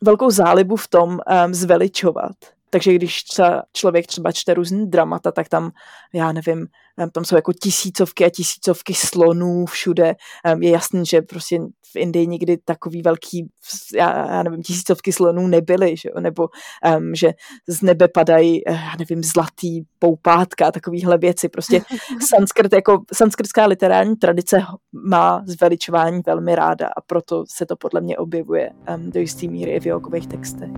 [0.00, 2.36] velkou zálibu v tom um, zveličovat
[2.70, 5.70] takže když třeba člověk třeba čte různý dramata, tak tam,
[6.14, 6.66] já nevím,
[7.12, 10.14] tam jsou jako tisícovky a tisícovky slonů všude.
[10.60, 11.58] Je jasný, že prostě
[11.92, 13.50] v Indii nikdy takový velký,
[13.94, 16.08] já, já nevím, tisícovky slonů nebyly, že?
[16.20, 16.48] nebo
[16.98, 17.32] um, že
[17.68, 21.48] z nebe padají, eh, já nevím, zlatý poupátka a takovýhle věci.
[21.48, 21.82] Prostě
[22.28, 28.18] sanskrt, jako sanskrtská literární tradice má zveličování velmi ráda a proto se to podle mě
[28.18, 30.70] objevuje um, do jisté míry i v jogových textech.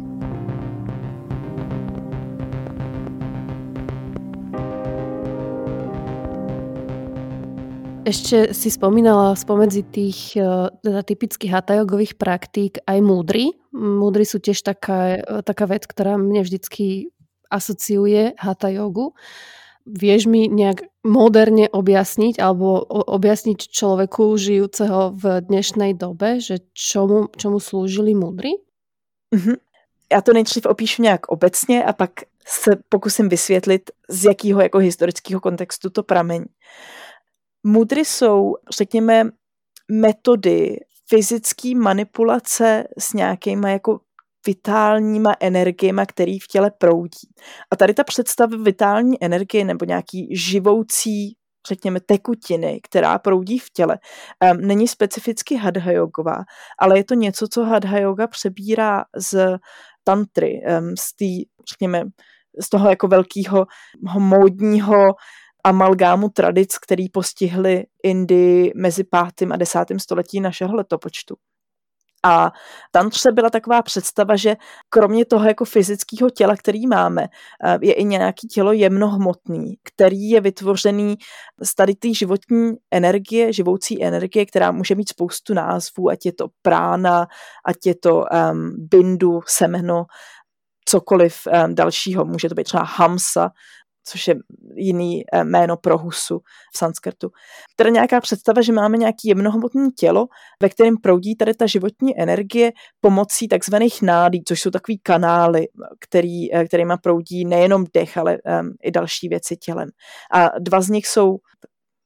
[8.12, 13.56] Ešte si spomínala spomedzi tých e, teda typických hatajogových praktík aj múdry.
[13.72, 17.08] Múdry sú tiež taká, taká vec, ktorá mne vždycky
[17.48, 19.16] asociuje hatha jogu.
[19.88, 27.64] Vieš mi nejak moderne objasniť alebo objasniť človeku žijúceho v dnešnej dobe, že čomu, čomu
[27.64, 28.60] slúžili múdry?
[29.32, 29.56] Mm-hmm.
[30.12, 32.10] Já to nejdřív opíšu nějak obecně a pak
[32.46, 36.46] se pokusím vysvětlit, z jakého jako historického kontextu to pramení.
[37.66, 39.24] Mudry jsou, řekněme,
[39.90, 40.76] metody
[41.08, 44.00] fyzické manipulace s nějakýma jako
[44.46, 47.28] vitálníma energiema, který v těle proudí.
[47.70, 51.36] A tady ta představa vitální energie nebo nějaký živoucí
[51.68, 53.98] řekněme, tekutiny, která proudí v těle,
[54.52, 56.36] um, není specificky hadha yogová,
[56.78, 59.58] ale je to něco, co hadha yoga přebírá z
[60.04, 62.02] tantry, um, z té, řekněme,
[62.60, 63.66] z toho jako velkého
[64.18, 64.96] módního
[65.64, 69.52] amalgámu tradic, který postihly Indii mezi 5.
[69.52, 69.78] a 10.
[69.98, 71.36] století našeho letopočtu.
[72.24, 72.52] A
[72.90, 74.56] tantře byla taková představa, že
[74.88, 77.28] kromě toho jako fyzického těla, který máme,
[77.64, 81.16] eh, je i nějaký tělo jemnohmotný, který je vytvořený
[81.62, 86.48] z tady té životní energie, živoucí energie, která může mít spoustu názvů, ať je to
[86.62, 87.26] prána,
[87.66, 90.04] ať je to um, bindu, semeno,
[90.84, 92.24] cokoliv um, dalšího.
[92.24, 93.50] Může to být třeba hamsa,
[94.04, 94.34] což je
[94.74, 96.38] jiný eh, jméno pro husu
[96.74, 97.30] v sanskrtu.
[97.76, 100.26] Teda nějaká představa, že máme nějaký jemnohmotné tělo,
[100.62, 105.68] ve kterém proudí tady ta životní energie pomocí takzvaných nádí, což jsou takový kanály,
[106.00, 109.88] který, eh, kterýma proudí nejenom dech, ale um, i další věci tělem.
[110.32, 111.36] A dva z nich jsou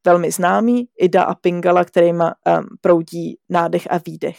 [0.06, 4.36] velmi známý, Ida a Pingala, kterýma um, proudí nádech a výdech.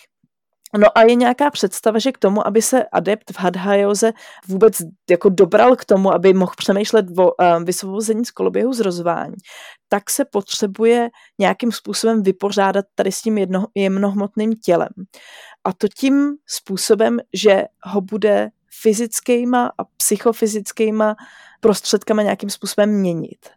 [0.74, 4.14] No a je nějaká představa, že k tomu, aby se adept v hadhajoze
[4.48, 4.78] vůbec
[5.10, 9.36] jako dobral k tomu, aby mohl přemýšlet o um, vysvobození z koloběhu zrozování,
[9.90, 14.90] tak se potřebuje nějakým způsobem vypořádat tady s tím jedno, jemnohmotným tělem.
[15.64, 18.50] A to tím způsobem, že ho bude
[18.82, 21.16] fyzickýma a psychofyzickýma
[21.60, 23.50] prostředkama nějakým způsobem měnit.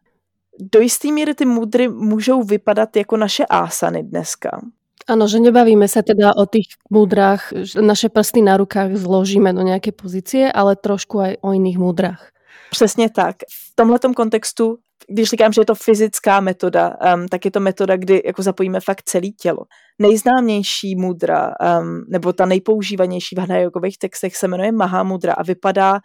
[0.72, 4.60] Do jisté míry ty mudry můžou vypadat jako naše ásany dneska,
[5.08, 9.92] Ano, že nebavíme se teda o těch mudrách, naše prsty na rukách zložíme do nějaké
[9.92, 12.30] pozície, ale trošku aj o jiných mudrách.
[12.70, 13.36] Přesně tak.
[13.50, 14.76] V tomhletom kontextu,
[15.08, 18.80] když říkám, že je to fyzická metoda, um, tak je to metoda, kdy jako zapojíme
[18.80, 19.64] fakt celé tělo.
[19.98, 21.46] Nejznámější mudra,
[21.80, 26.00] um, nebo ta nejpoužívanější v hanajogových textech se jmenuje Mahamudra a vypadá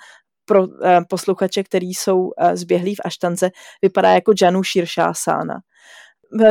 [0.45, 0.69] pro uh,
[1.09, 3.49] posluchače, který jsou uh, zběhlí v aštance,
[3.81, 5.59] vypadá jako Janu Shirshasana.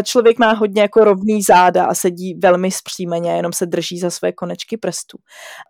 [0.03, 4.33] Člověk má hodně jako rovný záda a sedí velmi zpřímeně, jenom se drží za své
[4.33, 5.19] konečky prstů.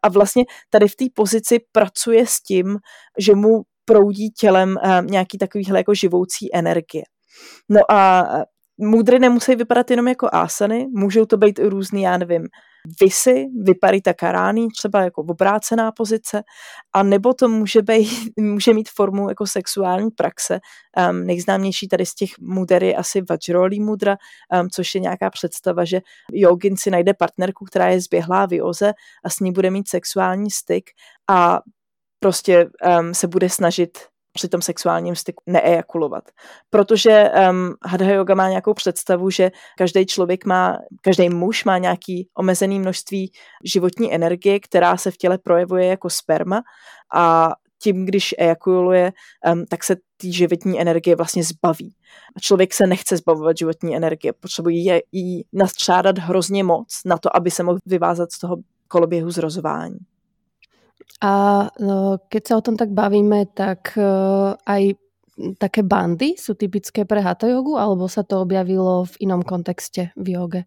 [0.03, 2.79] A vlastně tady v té pozici pracuje s tím,
[3.19, 7.05] že mu proudí tělem uh, nějaký takovýhle jako živoucí energie.
[7.69, 8.29] No a
[8.81, 12.43] Mudry nemusí vypadat jenom jako asany, můžou to být různý, já nevím,
[13.01, 16.43] visy, vyparita karány, třeba jako obrácená pozice,
[16.93, 18.09] a nebo to může, být,
[18.41, 20.61] může mít formu jako sexuální praxe.
[21.11, 24.17] Um, nejznámější tady z těch muder je asi Vajroli mudra,
[24.61, 26.01] um, což je nějaká představa, že
[26.33, 28.93] jogin si najde partnerku, která je zběhlá v joze
[29.25, 30.91] a s ní bude mít sexuální styk
[31.31, 31.61] a
[32.21, 32.67] prostě
[33.01, 33.99] um, se bude snažit
[34.35, 36.25] při tom sexuálním styku neejakulovat.
[36.71, 42.29] Protože um, Hadha Yoga má nějakou představu, že každý člověk má, každý muž má nějaký
[42.39, 43.33] omezený množství
[43.65, 46.63] životní energie, která se v těle projevuje jako sperma
[47.15, 47.51] a
[47.83, 49.13] tím, když ejakuluje,
[49.53, 51.95] um, tak se té životní energie vlastně zbaví.
[52.37, 57.51] A člověk se nechce zbavovat životní energie, potřebuje jí nastřádat hrozně moc na to, aby
[57.51, 58.57] se mohl vyvázat z toho
[58.89, 59.99] koloběhu zrozování.
[61.23, 64.95] A no, keď sa o tom tak bavíme, tak uh, aj
[65.59, 70.29] také bandy sú typické pre hatha jogu, alebo sa to objavilo v inom kontexte v
[70.39, 70.63] joge?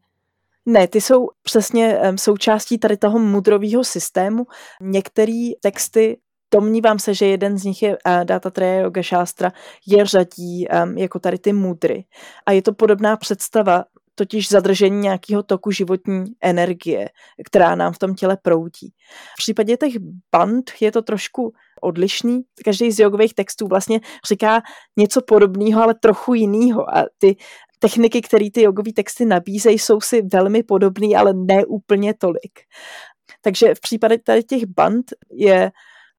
[0.67, 4.47] Ne, ty jsou přesně součástí tady toho mudrového systému.
[4.81, 6.17] Některé texty
[6.51, 9.51] Domnívám se, že jeden z nich je uh, Data Yoga Shastra,
[9.87, 12.05] je řadí um, jako tady ty mudry.
[12.45, 13.85] A je to podobná představa
[14.17, 17.09] totiž zadržení nějakého toku životní energie,
[17.45, 18.93] která nám v tom těle proudí.
[19.33, 19.93] V případě těch
[20.31, 22.41] band je to trošku odlišný.
[22.65, 23.99] Každý z jogových textů vlastně
[24.29, 24.61] říká
[24.97, 26.97] něco podobného, ale trochu jiného.
[26.97, 27.35] A ty
[27.79, 32.59] techniky, které ty jogové texty nabízejí, jsou si velmi podobné, ale ne úplně tolik.
[33.41, 35.71] Takže v případě tady těch band je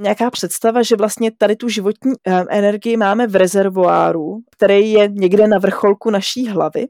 [0.03, 5.47] nějaká představa, že vlastně tady tu životní eh, energii máme v rezervoáru, který je někde
[5.47, 6.87] na vrcholku naší hlavy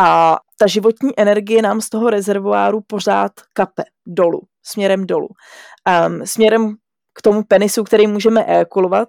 [0.00, 5.28] a ta životní energie nám z toho rezervoáru pořád kape dolů, směrem dolů.
[6.06, 6.74] Um, směrem
[7.18, 9.08] k tomu penisu, který můžeme ejakulovat,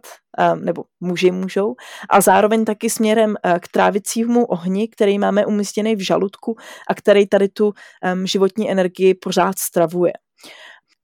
[0.53, 1.75] um, nebo muži můžou,
[2.09, 6.55] a zároveň taky směrem uh, k trávicímu ohni, který máme umístěný v žaludku
[6.87, 7.65] a který tady tu
[8.13, 10.13] um, životní energii pořád stravuje.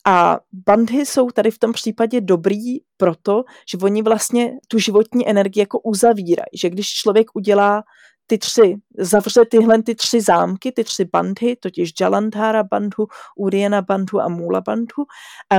[0.07, 5.61] A bandhy jsou tady v tom případě dobrý proto, že oni vlastně tu životní energii
[5.61, 7.83] jako uzavírají, že když člověk udělá
[8.27, 14.21] ty tři, zavře tyhle ty tři zámky, ty tři bandhy, totiž Jalandhara bandhu, Uriana bandhu
[14.21, 15.05] a Mula bandhu,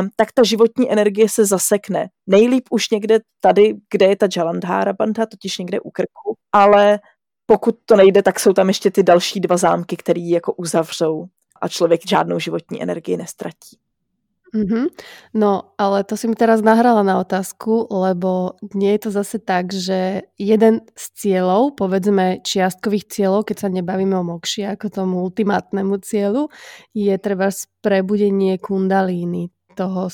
[0.00, 2.08] um, tak ta životní energie se zasekne.
[2.26, 7.00] Nejlíp už někde tady, kde je ta Jalandhara bandha, totiž někde u krku, ale
[7.46, 11.26] pokud to nejde, tak jsou tam ještě ty další dva zámky, které jako uzavřou
[11.60, 13.78] a člověk žádnou životní energii nestratí.
[14.48, 14.84] Mm-hmm.
[15.36, 19.76] No, ale to si mi teraz nahrala na otázku, lebo nie je to zase tak,
[19.76, 26.00] že jeden z cieľov, povedzme čiastkových cieľov, keď sa nebavíme o mokši ako tomu ultimátnemu
[26.00, 26.48] cieľu,
[26.96, 27.52] je treba
[27.84, 30.08] prebudenie kundalíny, toho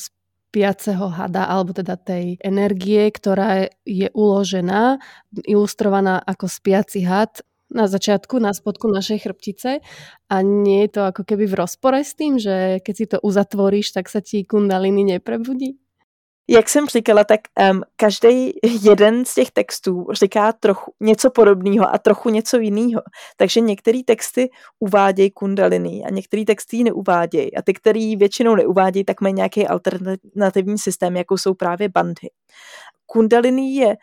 [0.54, 4.98] spiaceho hada, alebo teda tej energie, ktorá je uložená,
[5.46, 9.80] ilustrovaná ako spiaci had na začiatku, na spodku našej chrbtice
[10.28, 13.92] a nie je to ako keby v rozpore s tým, že keď si to uzatvoríš,
[13.96, 15.80] tak sa ti kundaliny neprebudí?
[16.48, 21.98] Jak jsem říkala, tak um, každý jeden z těch textů říká trochu něco podobného a
[21.98, 23.02] trochu něco jiného.
[23.36, 27.56] Takže některé texty uvádějí kundaliny a některé texty ji neuvádějí.
[27.56, 32.28] A ty, které většinou neuvádějí, tak mají nějaký alternativní systém, jako jsou právě bandy.
[33.06, 33.96] Kundalini je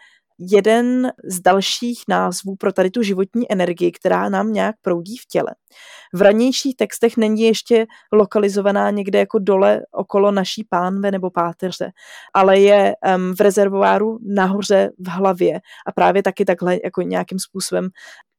[0.50, 5.56] jeden z dalších názvů pro tady tu životní energii, která nám nějak proudí v těle.
[6.14, 11.92] V ranějších textech není ještě lokalizovaná někde jako dole okolo naší pánve nebo páteře,
[12.34, 17.90] ale je um, v rezervoáru nahoře v hlavě a právě taky takhle jako nějakým způsobem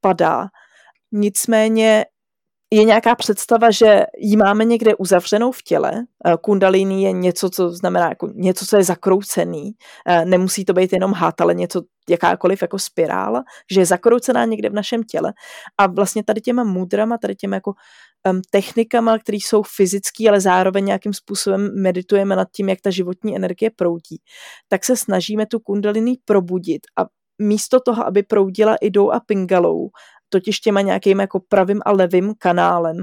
[0.01, 0.47] padá.
[1.11, 2.05] Nicméně
[2.75, 5.91] je nějaká představa, že ji máme někde uzavřenou v těle.
[6.25, 9.71] Eh, kundalini je něco, co znamená jako něco, co je zakroucený.
[10.07, 14.69] Eh, nemusí to být jenom hat, ale něco, jakákoliv jako spirála, že je zakroucená někde
[14.69, 15.33] v našem těle.
[15.77, 17.73] A vlastně tady těma mudrama, tady těma jako
[18.29, 23.35] um, technikama, které jsou fyzické, ale zároveň nějakým způsobem meditujeme nad tím, jak ta životní
[23.35, 24.21] energie proudí,
[24.67, 27.05] tak se snažíme tu kundalini probudit a
[27.41, 29.89] místo toho, aby proudila idou a pingalou,
[30.33, 32.97] totiž těma nějakým jako pravým a levým kanálem,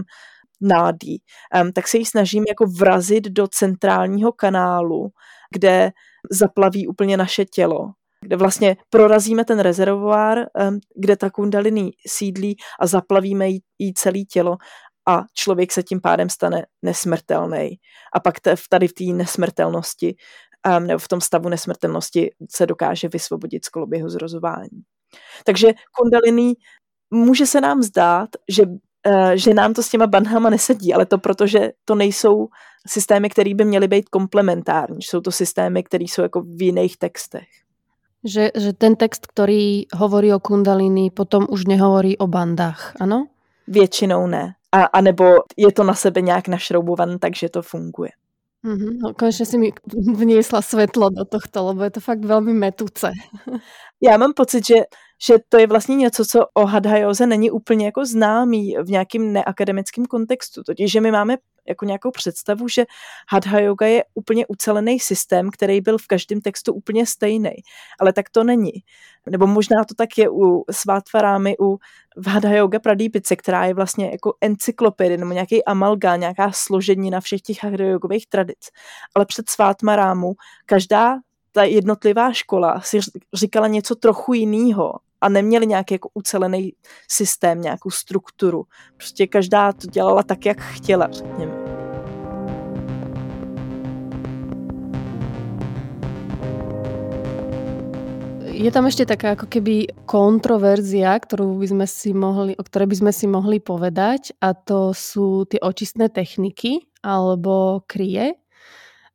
[0.61, 1.22] nádí,
[1.62, 5.09] um, tak se ji snažím jako vrazit do centrálního kanálu,
[5.53, 5.91] kde
[6.31, 10.39] zaplaví úplně naše tělo kde vlastně prorazíme ten rezervoár,
[10.97, 14.57] kde ta kundalini sídlí a zaplavíme jí, jí celé tělo
[15.09, 17.70] a člověk se tím pádem stane nesmrtelný.
[18.14, 18.35] A pak
[18.68, 20.16] tady v té nesmrtelnosti
[20.78, 24.83] nebo v tom stavu nesmrtelnosti se dokáže vysvobodit z koloběhu zrozování.
[25.45, 25.68] Takže
[25.99, 26.55] kundalini
[27.11, 28.63] může se nám zdát, že,
[29.07, 32.49] eh, že nám to s těma bandhama nesedí, ale to proto, že to nejsou
[32.87, 35.03] systémy, které by měly být komplementární.
[35.03, 37.49] Jsou to systémy, které jsou jako v jiných textech.
[38.25, 43.27] Že, že ten text, který hovorí o kundalini, potom už nehovorí o bandách, ano?
[43.69, 44.55] Většinou ne.
[44.73, 45.25] A, a nebo
[45.57, 48.11] je to na sebe nějak našroubované, takže to funguje.
[48.65, 48.99] Mm-hmm.
[49.03, 49.73] No, konečně si mi
[50.15, 53.11] vniesla světlo do tohto, lebo je to fakt velmi metuce.
[54.01, 54.75] Já mám pocit, že,
[55.23, 60.07] že to je vlastně něco, co o hadhajoze není úplně jako známý v nějakým neakademickém
[60.07, 60.62] kontextu.
[60.62, 61.37] Totiž, že my máme
[61.68, 62.85] jako nějakou představu, že
[63.29, 67.51] Hatha Yoga je úplně ucelený systém, který byl v každém textu úplně stejný.
[68.01, 68.73] Ale tak to není.
[69.31, 71.79] Nebo možná to tak je u Svátvarámy, u
[72.16, 77.21] v Hatha Yoga Pradípice, která je vlastně jako encyklopedie nebo nějaký amalgá, nějaká složení na
[77.21, 78.68] všech těch Hatha Yogových tradic.
[79.14, 80.33] Ale před Svátmarámu
[80.66, 81.18] každá
[81.53, 82.99] ta jednotlivá škola si
[83.35, 86.73] říkala něco trochu jiného a neměli nějaký jako ucelený
[87.09, 88.64] systém, nějakou strukturu.
[88.97, 91.71] Prostě každá to dělala tak, jak chtěla, řekněme.
[98.61, 102.97] Je tam ešte taká ako keby kontroverzia, ktorú by sme si mohli, o ktorej by
[103.01, 108.37] sme si mohli povedať a to sú tie očistné techniky alebo krie,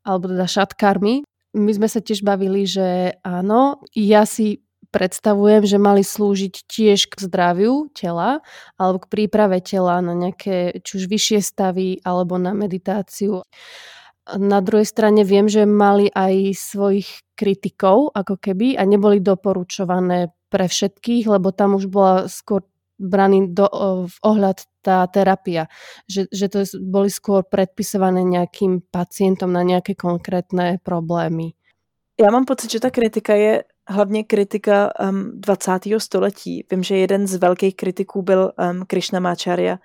[0.01, 1.21] alebo teda šatkarmy.
[1.53, 4.64] My sme sa tiež bavili, že áno, ja si
[4.95, 8.39] predstavujem, že mali slúžiť tiež k zdraviu tela
[8.79, 13.43] alebo k príprave tela na nejaké či už vyššie stavy alebo na meditáciu.
[14.31, 20.71] Na druhej strane viem, že mali aj svojich kritikov ako keby a neboli doporučované pre
[20.71, 22.63] všetkých, lebo tam už bola skôr
[22.95, 23.67] braný do,
[24.07, 25.67] v ohľad tá terapia,
[26.07, 31.59] že, že to boli skôr predpisované nejakým pacientom na nejaké konkrétne problémy.
[32.15, 35.71] Já mám pocit, že ta kritika je hlavně kritika um, 20.
[35.97, 36.65] století.
[36.71, 39.77] Vím, že jeden z velkých kritiků byl um, Krishnamacharya,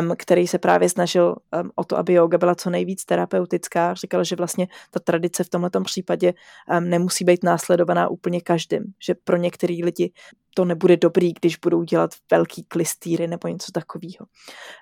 [0.00, 3.94] um, který se právě snažil um, o to, aby yoga byla co nejvíc terapeutická.
[3.94, 6.34] Říkal, že vlastně ta tradice v tomto případě
[6.78, 10.12] um, nemusí být následovaná úplně každým, že pro některý lidi
[10.54, 14.26] to nebude dobrý, když budou dělat velký klistýry nebo něco takového.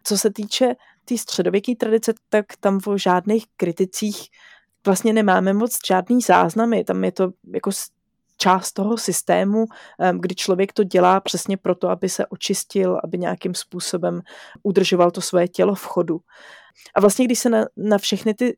[0.04, 4.28] Co se týče té tý středověké tradice, tak tam o žádných kriticích
[4.86, 7.70] vlastně nemáme moc žádný záznamy, tam je to jako
[8.36, 9.64] část toho systému,
[10.20, 14.20] kdy člověk to dělá přesně proto, aby se očistil, aby nějakým způsobem
[14.62, 16.20] udržoval to svoje tělo v chodu.
[16.94, 18.56] A vlastně, když se na, na všechny ty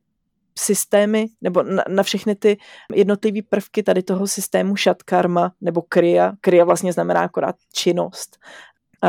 [0.58, 2.58] systémy, nebo na, na všechny ty
[2.94, 8.38] jednotlivé prvky tady toho systému šatkarma nebo kriya, kriya vlastně znamená akorát činnost.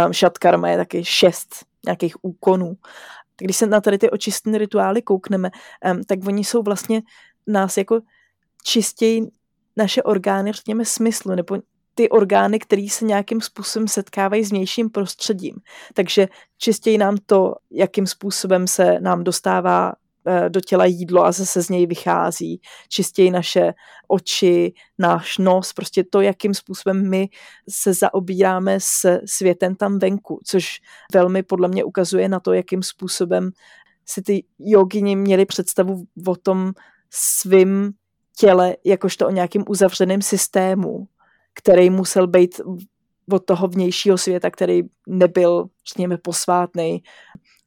[0.06, 1.56] Um, šatkarma je taky šest
[1.86, 2.74] nějakých úkonů.
[3.38, 5.50] Když se na tady ty očistné rituály koukneme,
[5.92, 7.02] um, tak oni jsou vlastně
[7.48, 8.00] nás jako
[8.64, 9.22] čistěji
[9.78, 11.58] naše orgány, řekněme, smyslu, nebo
[11.98, 15.56] ty orgány, které se nějakým způsobem setkávají s vnějším prostředím.
[15.94, 19.94] Takže čistěji nám to, jakým způsobem se nám dostává
[20.28, 22.62] eh, do těla jídlo a zase z něj vychází.
[22.90, 23.74] Čistěji naše
[24.08, 27.30] oči, náš nos, prostě to, jakým způsobem my
[27.70, 30.80] se zaobíráme s světem tam venku, což
[31.14, 33.52] velmi podle mě ukazuje na to, jakým způsobem
[34.06, 36.74] si ty jogini měli představu o tom
[37.10, 37.94] svým
[38.40, 41.08] těle jakožto o nějakým uzavřeném systému,
[41.54, 42.62] který musel být
[43.32, 47.04] od toho vnějšího světa, který nebyl, řekněme, posvátný,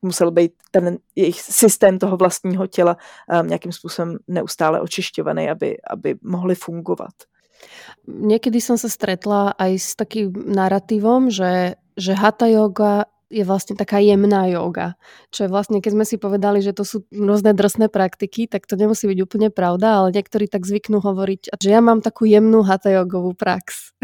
[0.02, 2.96] musel být ten jejich systém toho vlastního těla
[3.40, 7.12] um, nějakým způsobem neustále očišťovaný, aby, aby mohli fungovat.
[8.08, 14.02] Někdy jsem se stretla aj s takým narratívom, že, že hatha yoga je vlastne taká
[14.02, 14.98] jemná yoga.
[15.30, 18.74] Čo je vlastne, keď sme si povedali, že to sú rôzne drsné praktiky, tak to
[18.74, 22.90] nemusí byť úplne pravda, ale niektorí tak zvyknú hovoriť, že ja mám takú jemnú hatha
[22.90, 23.94] yogovú prax.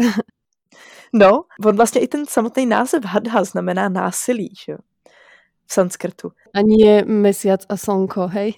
[1.13, 4.77] No, on vlastně i ten samotný název hadha znamená násilí, že
[5.67, 6.31] V sanskrtu.
[6.55, 8.55] A nie mesiac a slnko, hej?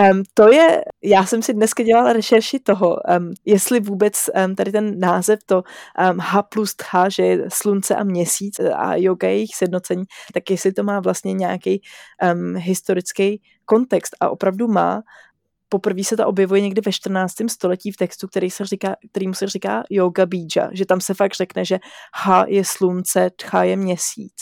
[0.00, 4.72] Um, to je, já jsem si dneska dělala rešerši toho, um, jestli vůbec um, tady
[4.72, 9.34] ten název, to um, H plus H, že je slunce a měsíc a yoga je
[9.34, 11.82] jejich sjednocení, tak jestli to má vlastně nějaký
[12.34, 15.02] um, historický kontext a opravdu má.
[15.68, 17.34] Poprvé se to objevuje někdy ve 14.
[17.48, 21.34] století v textu, který se říká, kterýmu se říká yoga bija, že tam se fakt
[21.34, 21.78] řekne, že
[22.14, 24.34] H je slunce, Tcha je měsíc.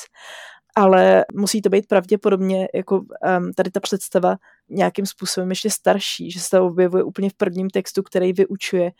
[0.81, 4.37] Ale musí to být pravděpodobně jako um, tady ta představa
[4.69, 8.93] nějakým způsobem ještě starší, že se to objevuje úplně v prvním textu, který vyučuje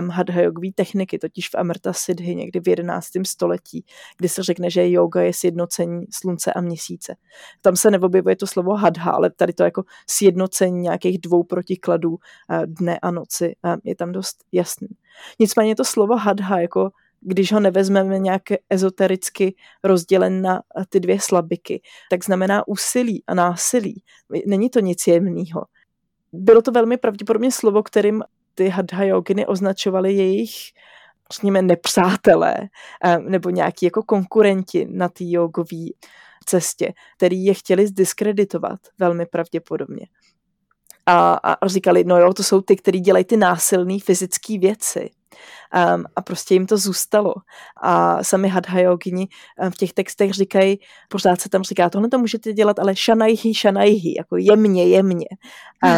[0.00, 3.06] um, hadhayogové techniky, totiž v Amarta Siddhi někdy v 11.
[3.26, 3.84] století,
[4.16, 7.16] kdy se řekne, že yoga je sjednocení slunce a měsíce.
[7.62, 12.18] Tam se neobjevuje to slovo hadha, ale tady to jako sjednocení nějakých dvou protikladů uh,
[12.66, 14.88] dne a noci uh, je tam dost jasný.
[15.38, 16.90] Nicméně to slovo hadha jako
[17.20, 19.54] když ho nevezmeme nějak ezotericky
[19.84, 24.02] rozdělen na ty dvě slabiky, tak znamená úsilí a násilí.
[24.46, 25.64] Není to nic jemného.
[26.32, 28.22] Bylo to velmi pravděpodobně slovo, kterým
[28.54, 30.50] ty hadha joginy označovaly jejich
[31.32, 32.54] řekněme, nepřátelé
[33.04, 35.86] eh, nebo nějaký jako konkurenti na té jogové
[36.44, 40.06] cestě, který je chtěli zdiskreditovat velmi pravděpodobně.
[41.06, 45.10] A, a říkali, no jo, to jsou ty, kteří dělají ty násilné fyzické věci.
[45.94, 47.34] Um, a prostě jim to zůstalo.
[47.82, 49.28] A sami hadhajogini
[49.70, 50.78] v těch textech říkají,
[51.08, 55.26] pořád se tam říká, tohle to můžete dělat, ale šanajhi, šanajhi, jako jemně, jemně.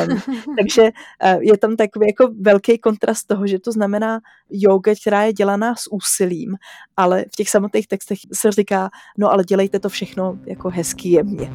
[0.08, 0.20] Um,
[0.58, 4.20] takže uh, je tam takový jako velký kontrast toho, že to znamená
[4.50, 6.56] yoga, která je dělaná s úsilím,
[6.96, 11.50] ale v těch samotných textech se říká, no ale dělejte to všechno jako hezky jemně.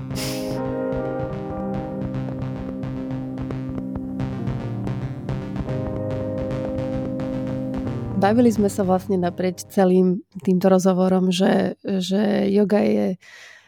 [8.26, 13.08] Bavili sme sa vlastne naprieč celým týmto rozhovorom, že, že yoga je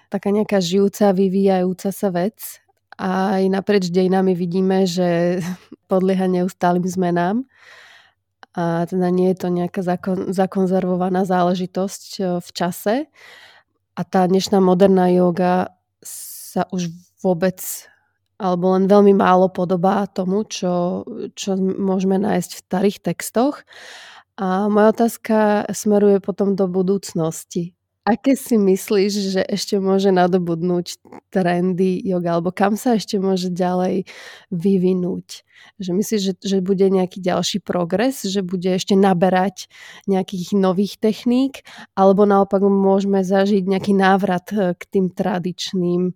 [0.10, 2.58] taká nejaká žijúca, vyvíjajúca sa vec.
[2.97, 5.38] A aj naprieč dejinami vidíme, že
[5.93, 7.45] podlieha neustálým zmenám.
[8.58, 12.95] A teda nie je to nejaká zakon, zakonzervovaná záležitosť e, v čase.
[13.93, 15.70] A tá dnešná moderná yoga
[16.01, 16.89] sa už
[17.22, 17.62] vôbec
[18.41, 23.66] alebo len veľmi málo podobá tomu, čo, čo môžeme nájsť v starých textoch.
[24.38, 27.73] A moja otázka smeruje potom do budúcnosti.
[28.07, 30.95] Aké si myslíš, že ešte môže nadobudnúť
[31.27, 34.07] trendy yoga, alebo kam sa ešte môže ďalej
[34.47, 35.43] vyvinúť?
[35.75, 39.67] Že myslíš, že, že bude nejaký ďalší progres, že bude ešte naberať
[40.07, 41.67] nejakých nových techník,
[41.99, 46.15] alebo naopak môžeme zažiť nejaký návrat eh, k tým tradičným?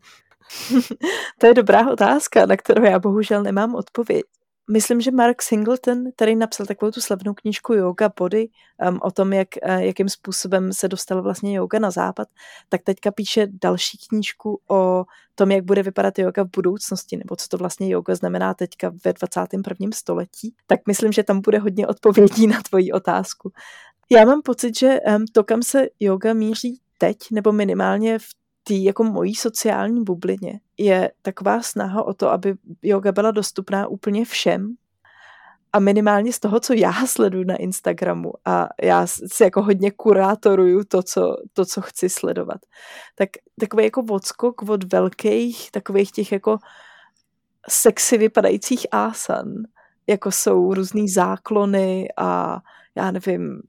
[1.39, 4.23] to je dobrá otázka, na kterou já bohužel nemám odpověď
[4.71, 8.49] myslím, že Mark Singleton, který napsal takovou tu slavnou knížku Yoga Body
[8.89, 12.27] um, o tom, jak, uh, jakým způsobem se dostal vlastně yoga na západ,
[12.69, 15.05] tak teďka píše další knížku o
[15.35, 19.13] tom, jak bude vypadat yoga v budoucnosti, nebo co to vlastně yoga znamená teďka ve
[19.13, 19.89] 21.
[19.93, 20.55] století.
[20.67, 23.51] Tak myslím, že tam bude hodně odpovědí na tvoji otázku.
[24.11, 28.73] Já mám pocit, že um, to, kam se yoga míří teď, nebo minimálně v té
[28.73, 34.75] jako mojí sociální bublině je taková snaha o to, aby yoga byla dostupná úplně všem
[35.73, 40.83] a minimálně z toho, co já sleduju na Instagramu a já si jako hodně kurátoruju
[40.83, 42.57] to, co, to, co chci sledovat,
[43.15, 46.57] tak takový jako odskok od velkých, takových těch jako
[47.69, 49.47] sexy vypadajících ásan,
[50.07, 52.59] jako jsou různý záklony a
[52.95, 53.61] já nevím,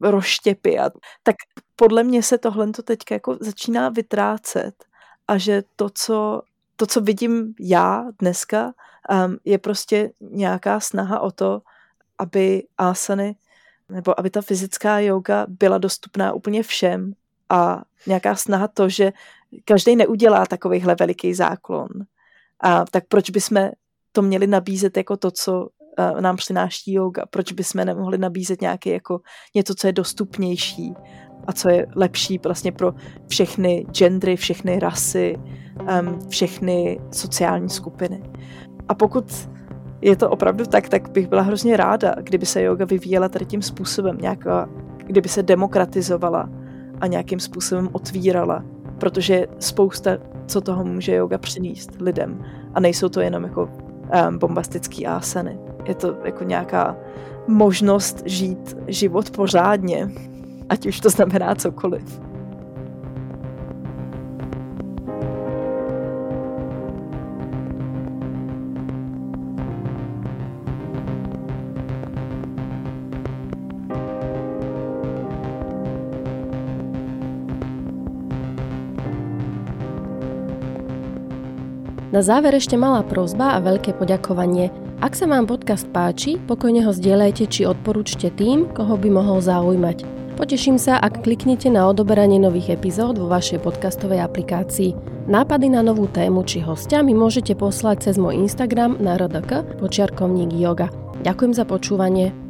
[0.00, 0.78] roštěpy.
[0.78, 0.90] A,
[1.22, 1.36] tak
[1.78, 4.84] podle mě se tohle to teďka jako začíná vytrácet
[5.28, 6.42] a že to, co,
[6.76, 11.62] to, co vidím já dneska, um, je prostě nějaká snaha o to,
[12.18, 13.36] aby asany
[13.88, 17.12] nebo aby ta fyzická yoga byla dostupná úplně všem
[17.48, 19.12] a nějaká snaha to, že
[19.64, 21.88] každý neudělá takovýhle veliký záklon.
[22.60, 23.70] A tak proč bychom
[24.12, 27.26] to měli nabízet jako to, co uh, nám přináší yoga?
[27.30, 29.20] Proč bychom nemohli nabízet nějaké jako
[29.54, 30.94] něco, co je dostupnější
[31.46, 32.94] a co je lepší vlastně pro
[33.28, 35.36] všechny gendry, všechny rasy,
[35.80, 38.22] um, všechny sociální skupiny.
[38.88, 39.48] A pokud
[40.02, 43.62] je to opravdu tak, tak bych byla hrozně ráda, kdyby se yoga vyvíjela tady tím
[43.62, 44.68] způsobem, nějaká,
[45.06, 46.50] kdyby se demokratizovala
[47.00, 48.64] a nějakým způsobem otvírala,
[48.98, 50.10] protože spousta,
[50.46, 52.44] co toho může yoga přinést lidem.
[52.74, 53.70] A nejsou to jenom jako
[54.28, 55.58] um, bombastický ásany.
[55.84, 56.96] Je to jako nějaká
[57.46, 60.08] možnost žít život pořádně,
[60.68, 62.04] ať už to znamená cokoliv.
[82.08, 84.72] Na záver ešte malá prozba a veľké poďakovanie.
[84.98, 90.17] Ak sa vám podcast páči, pokojne ho zdieľajte či odporúčte tým, koho by mohol zaujímať.
[90.38, 94.94] Poteším sa, ak kliknete na odoberanie nových epizód vo vašej podcastovej aplikácii.
[95.26, 100.54] Nápady na novú tému či hostia mi môžete poslať cez môj Instagram na rdk počiarkovník
[100.54, 100.94] yoga.
[101.26, 102.47] Ďakujem za počúvanie.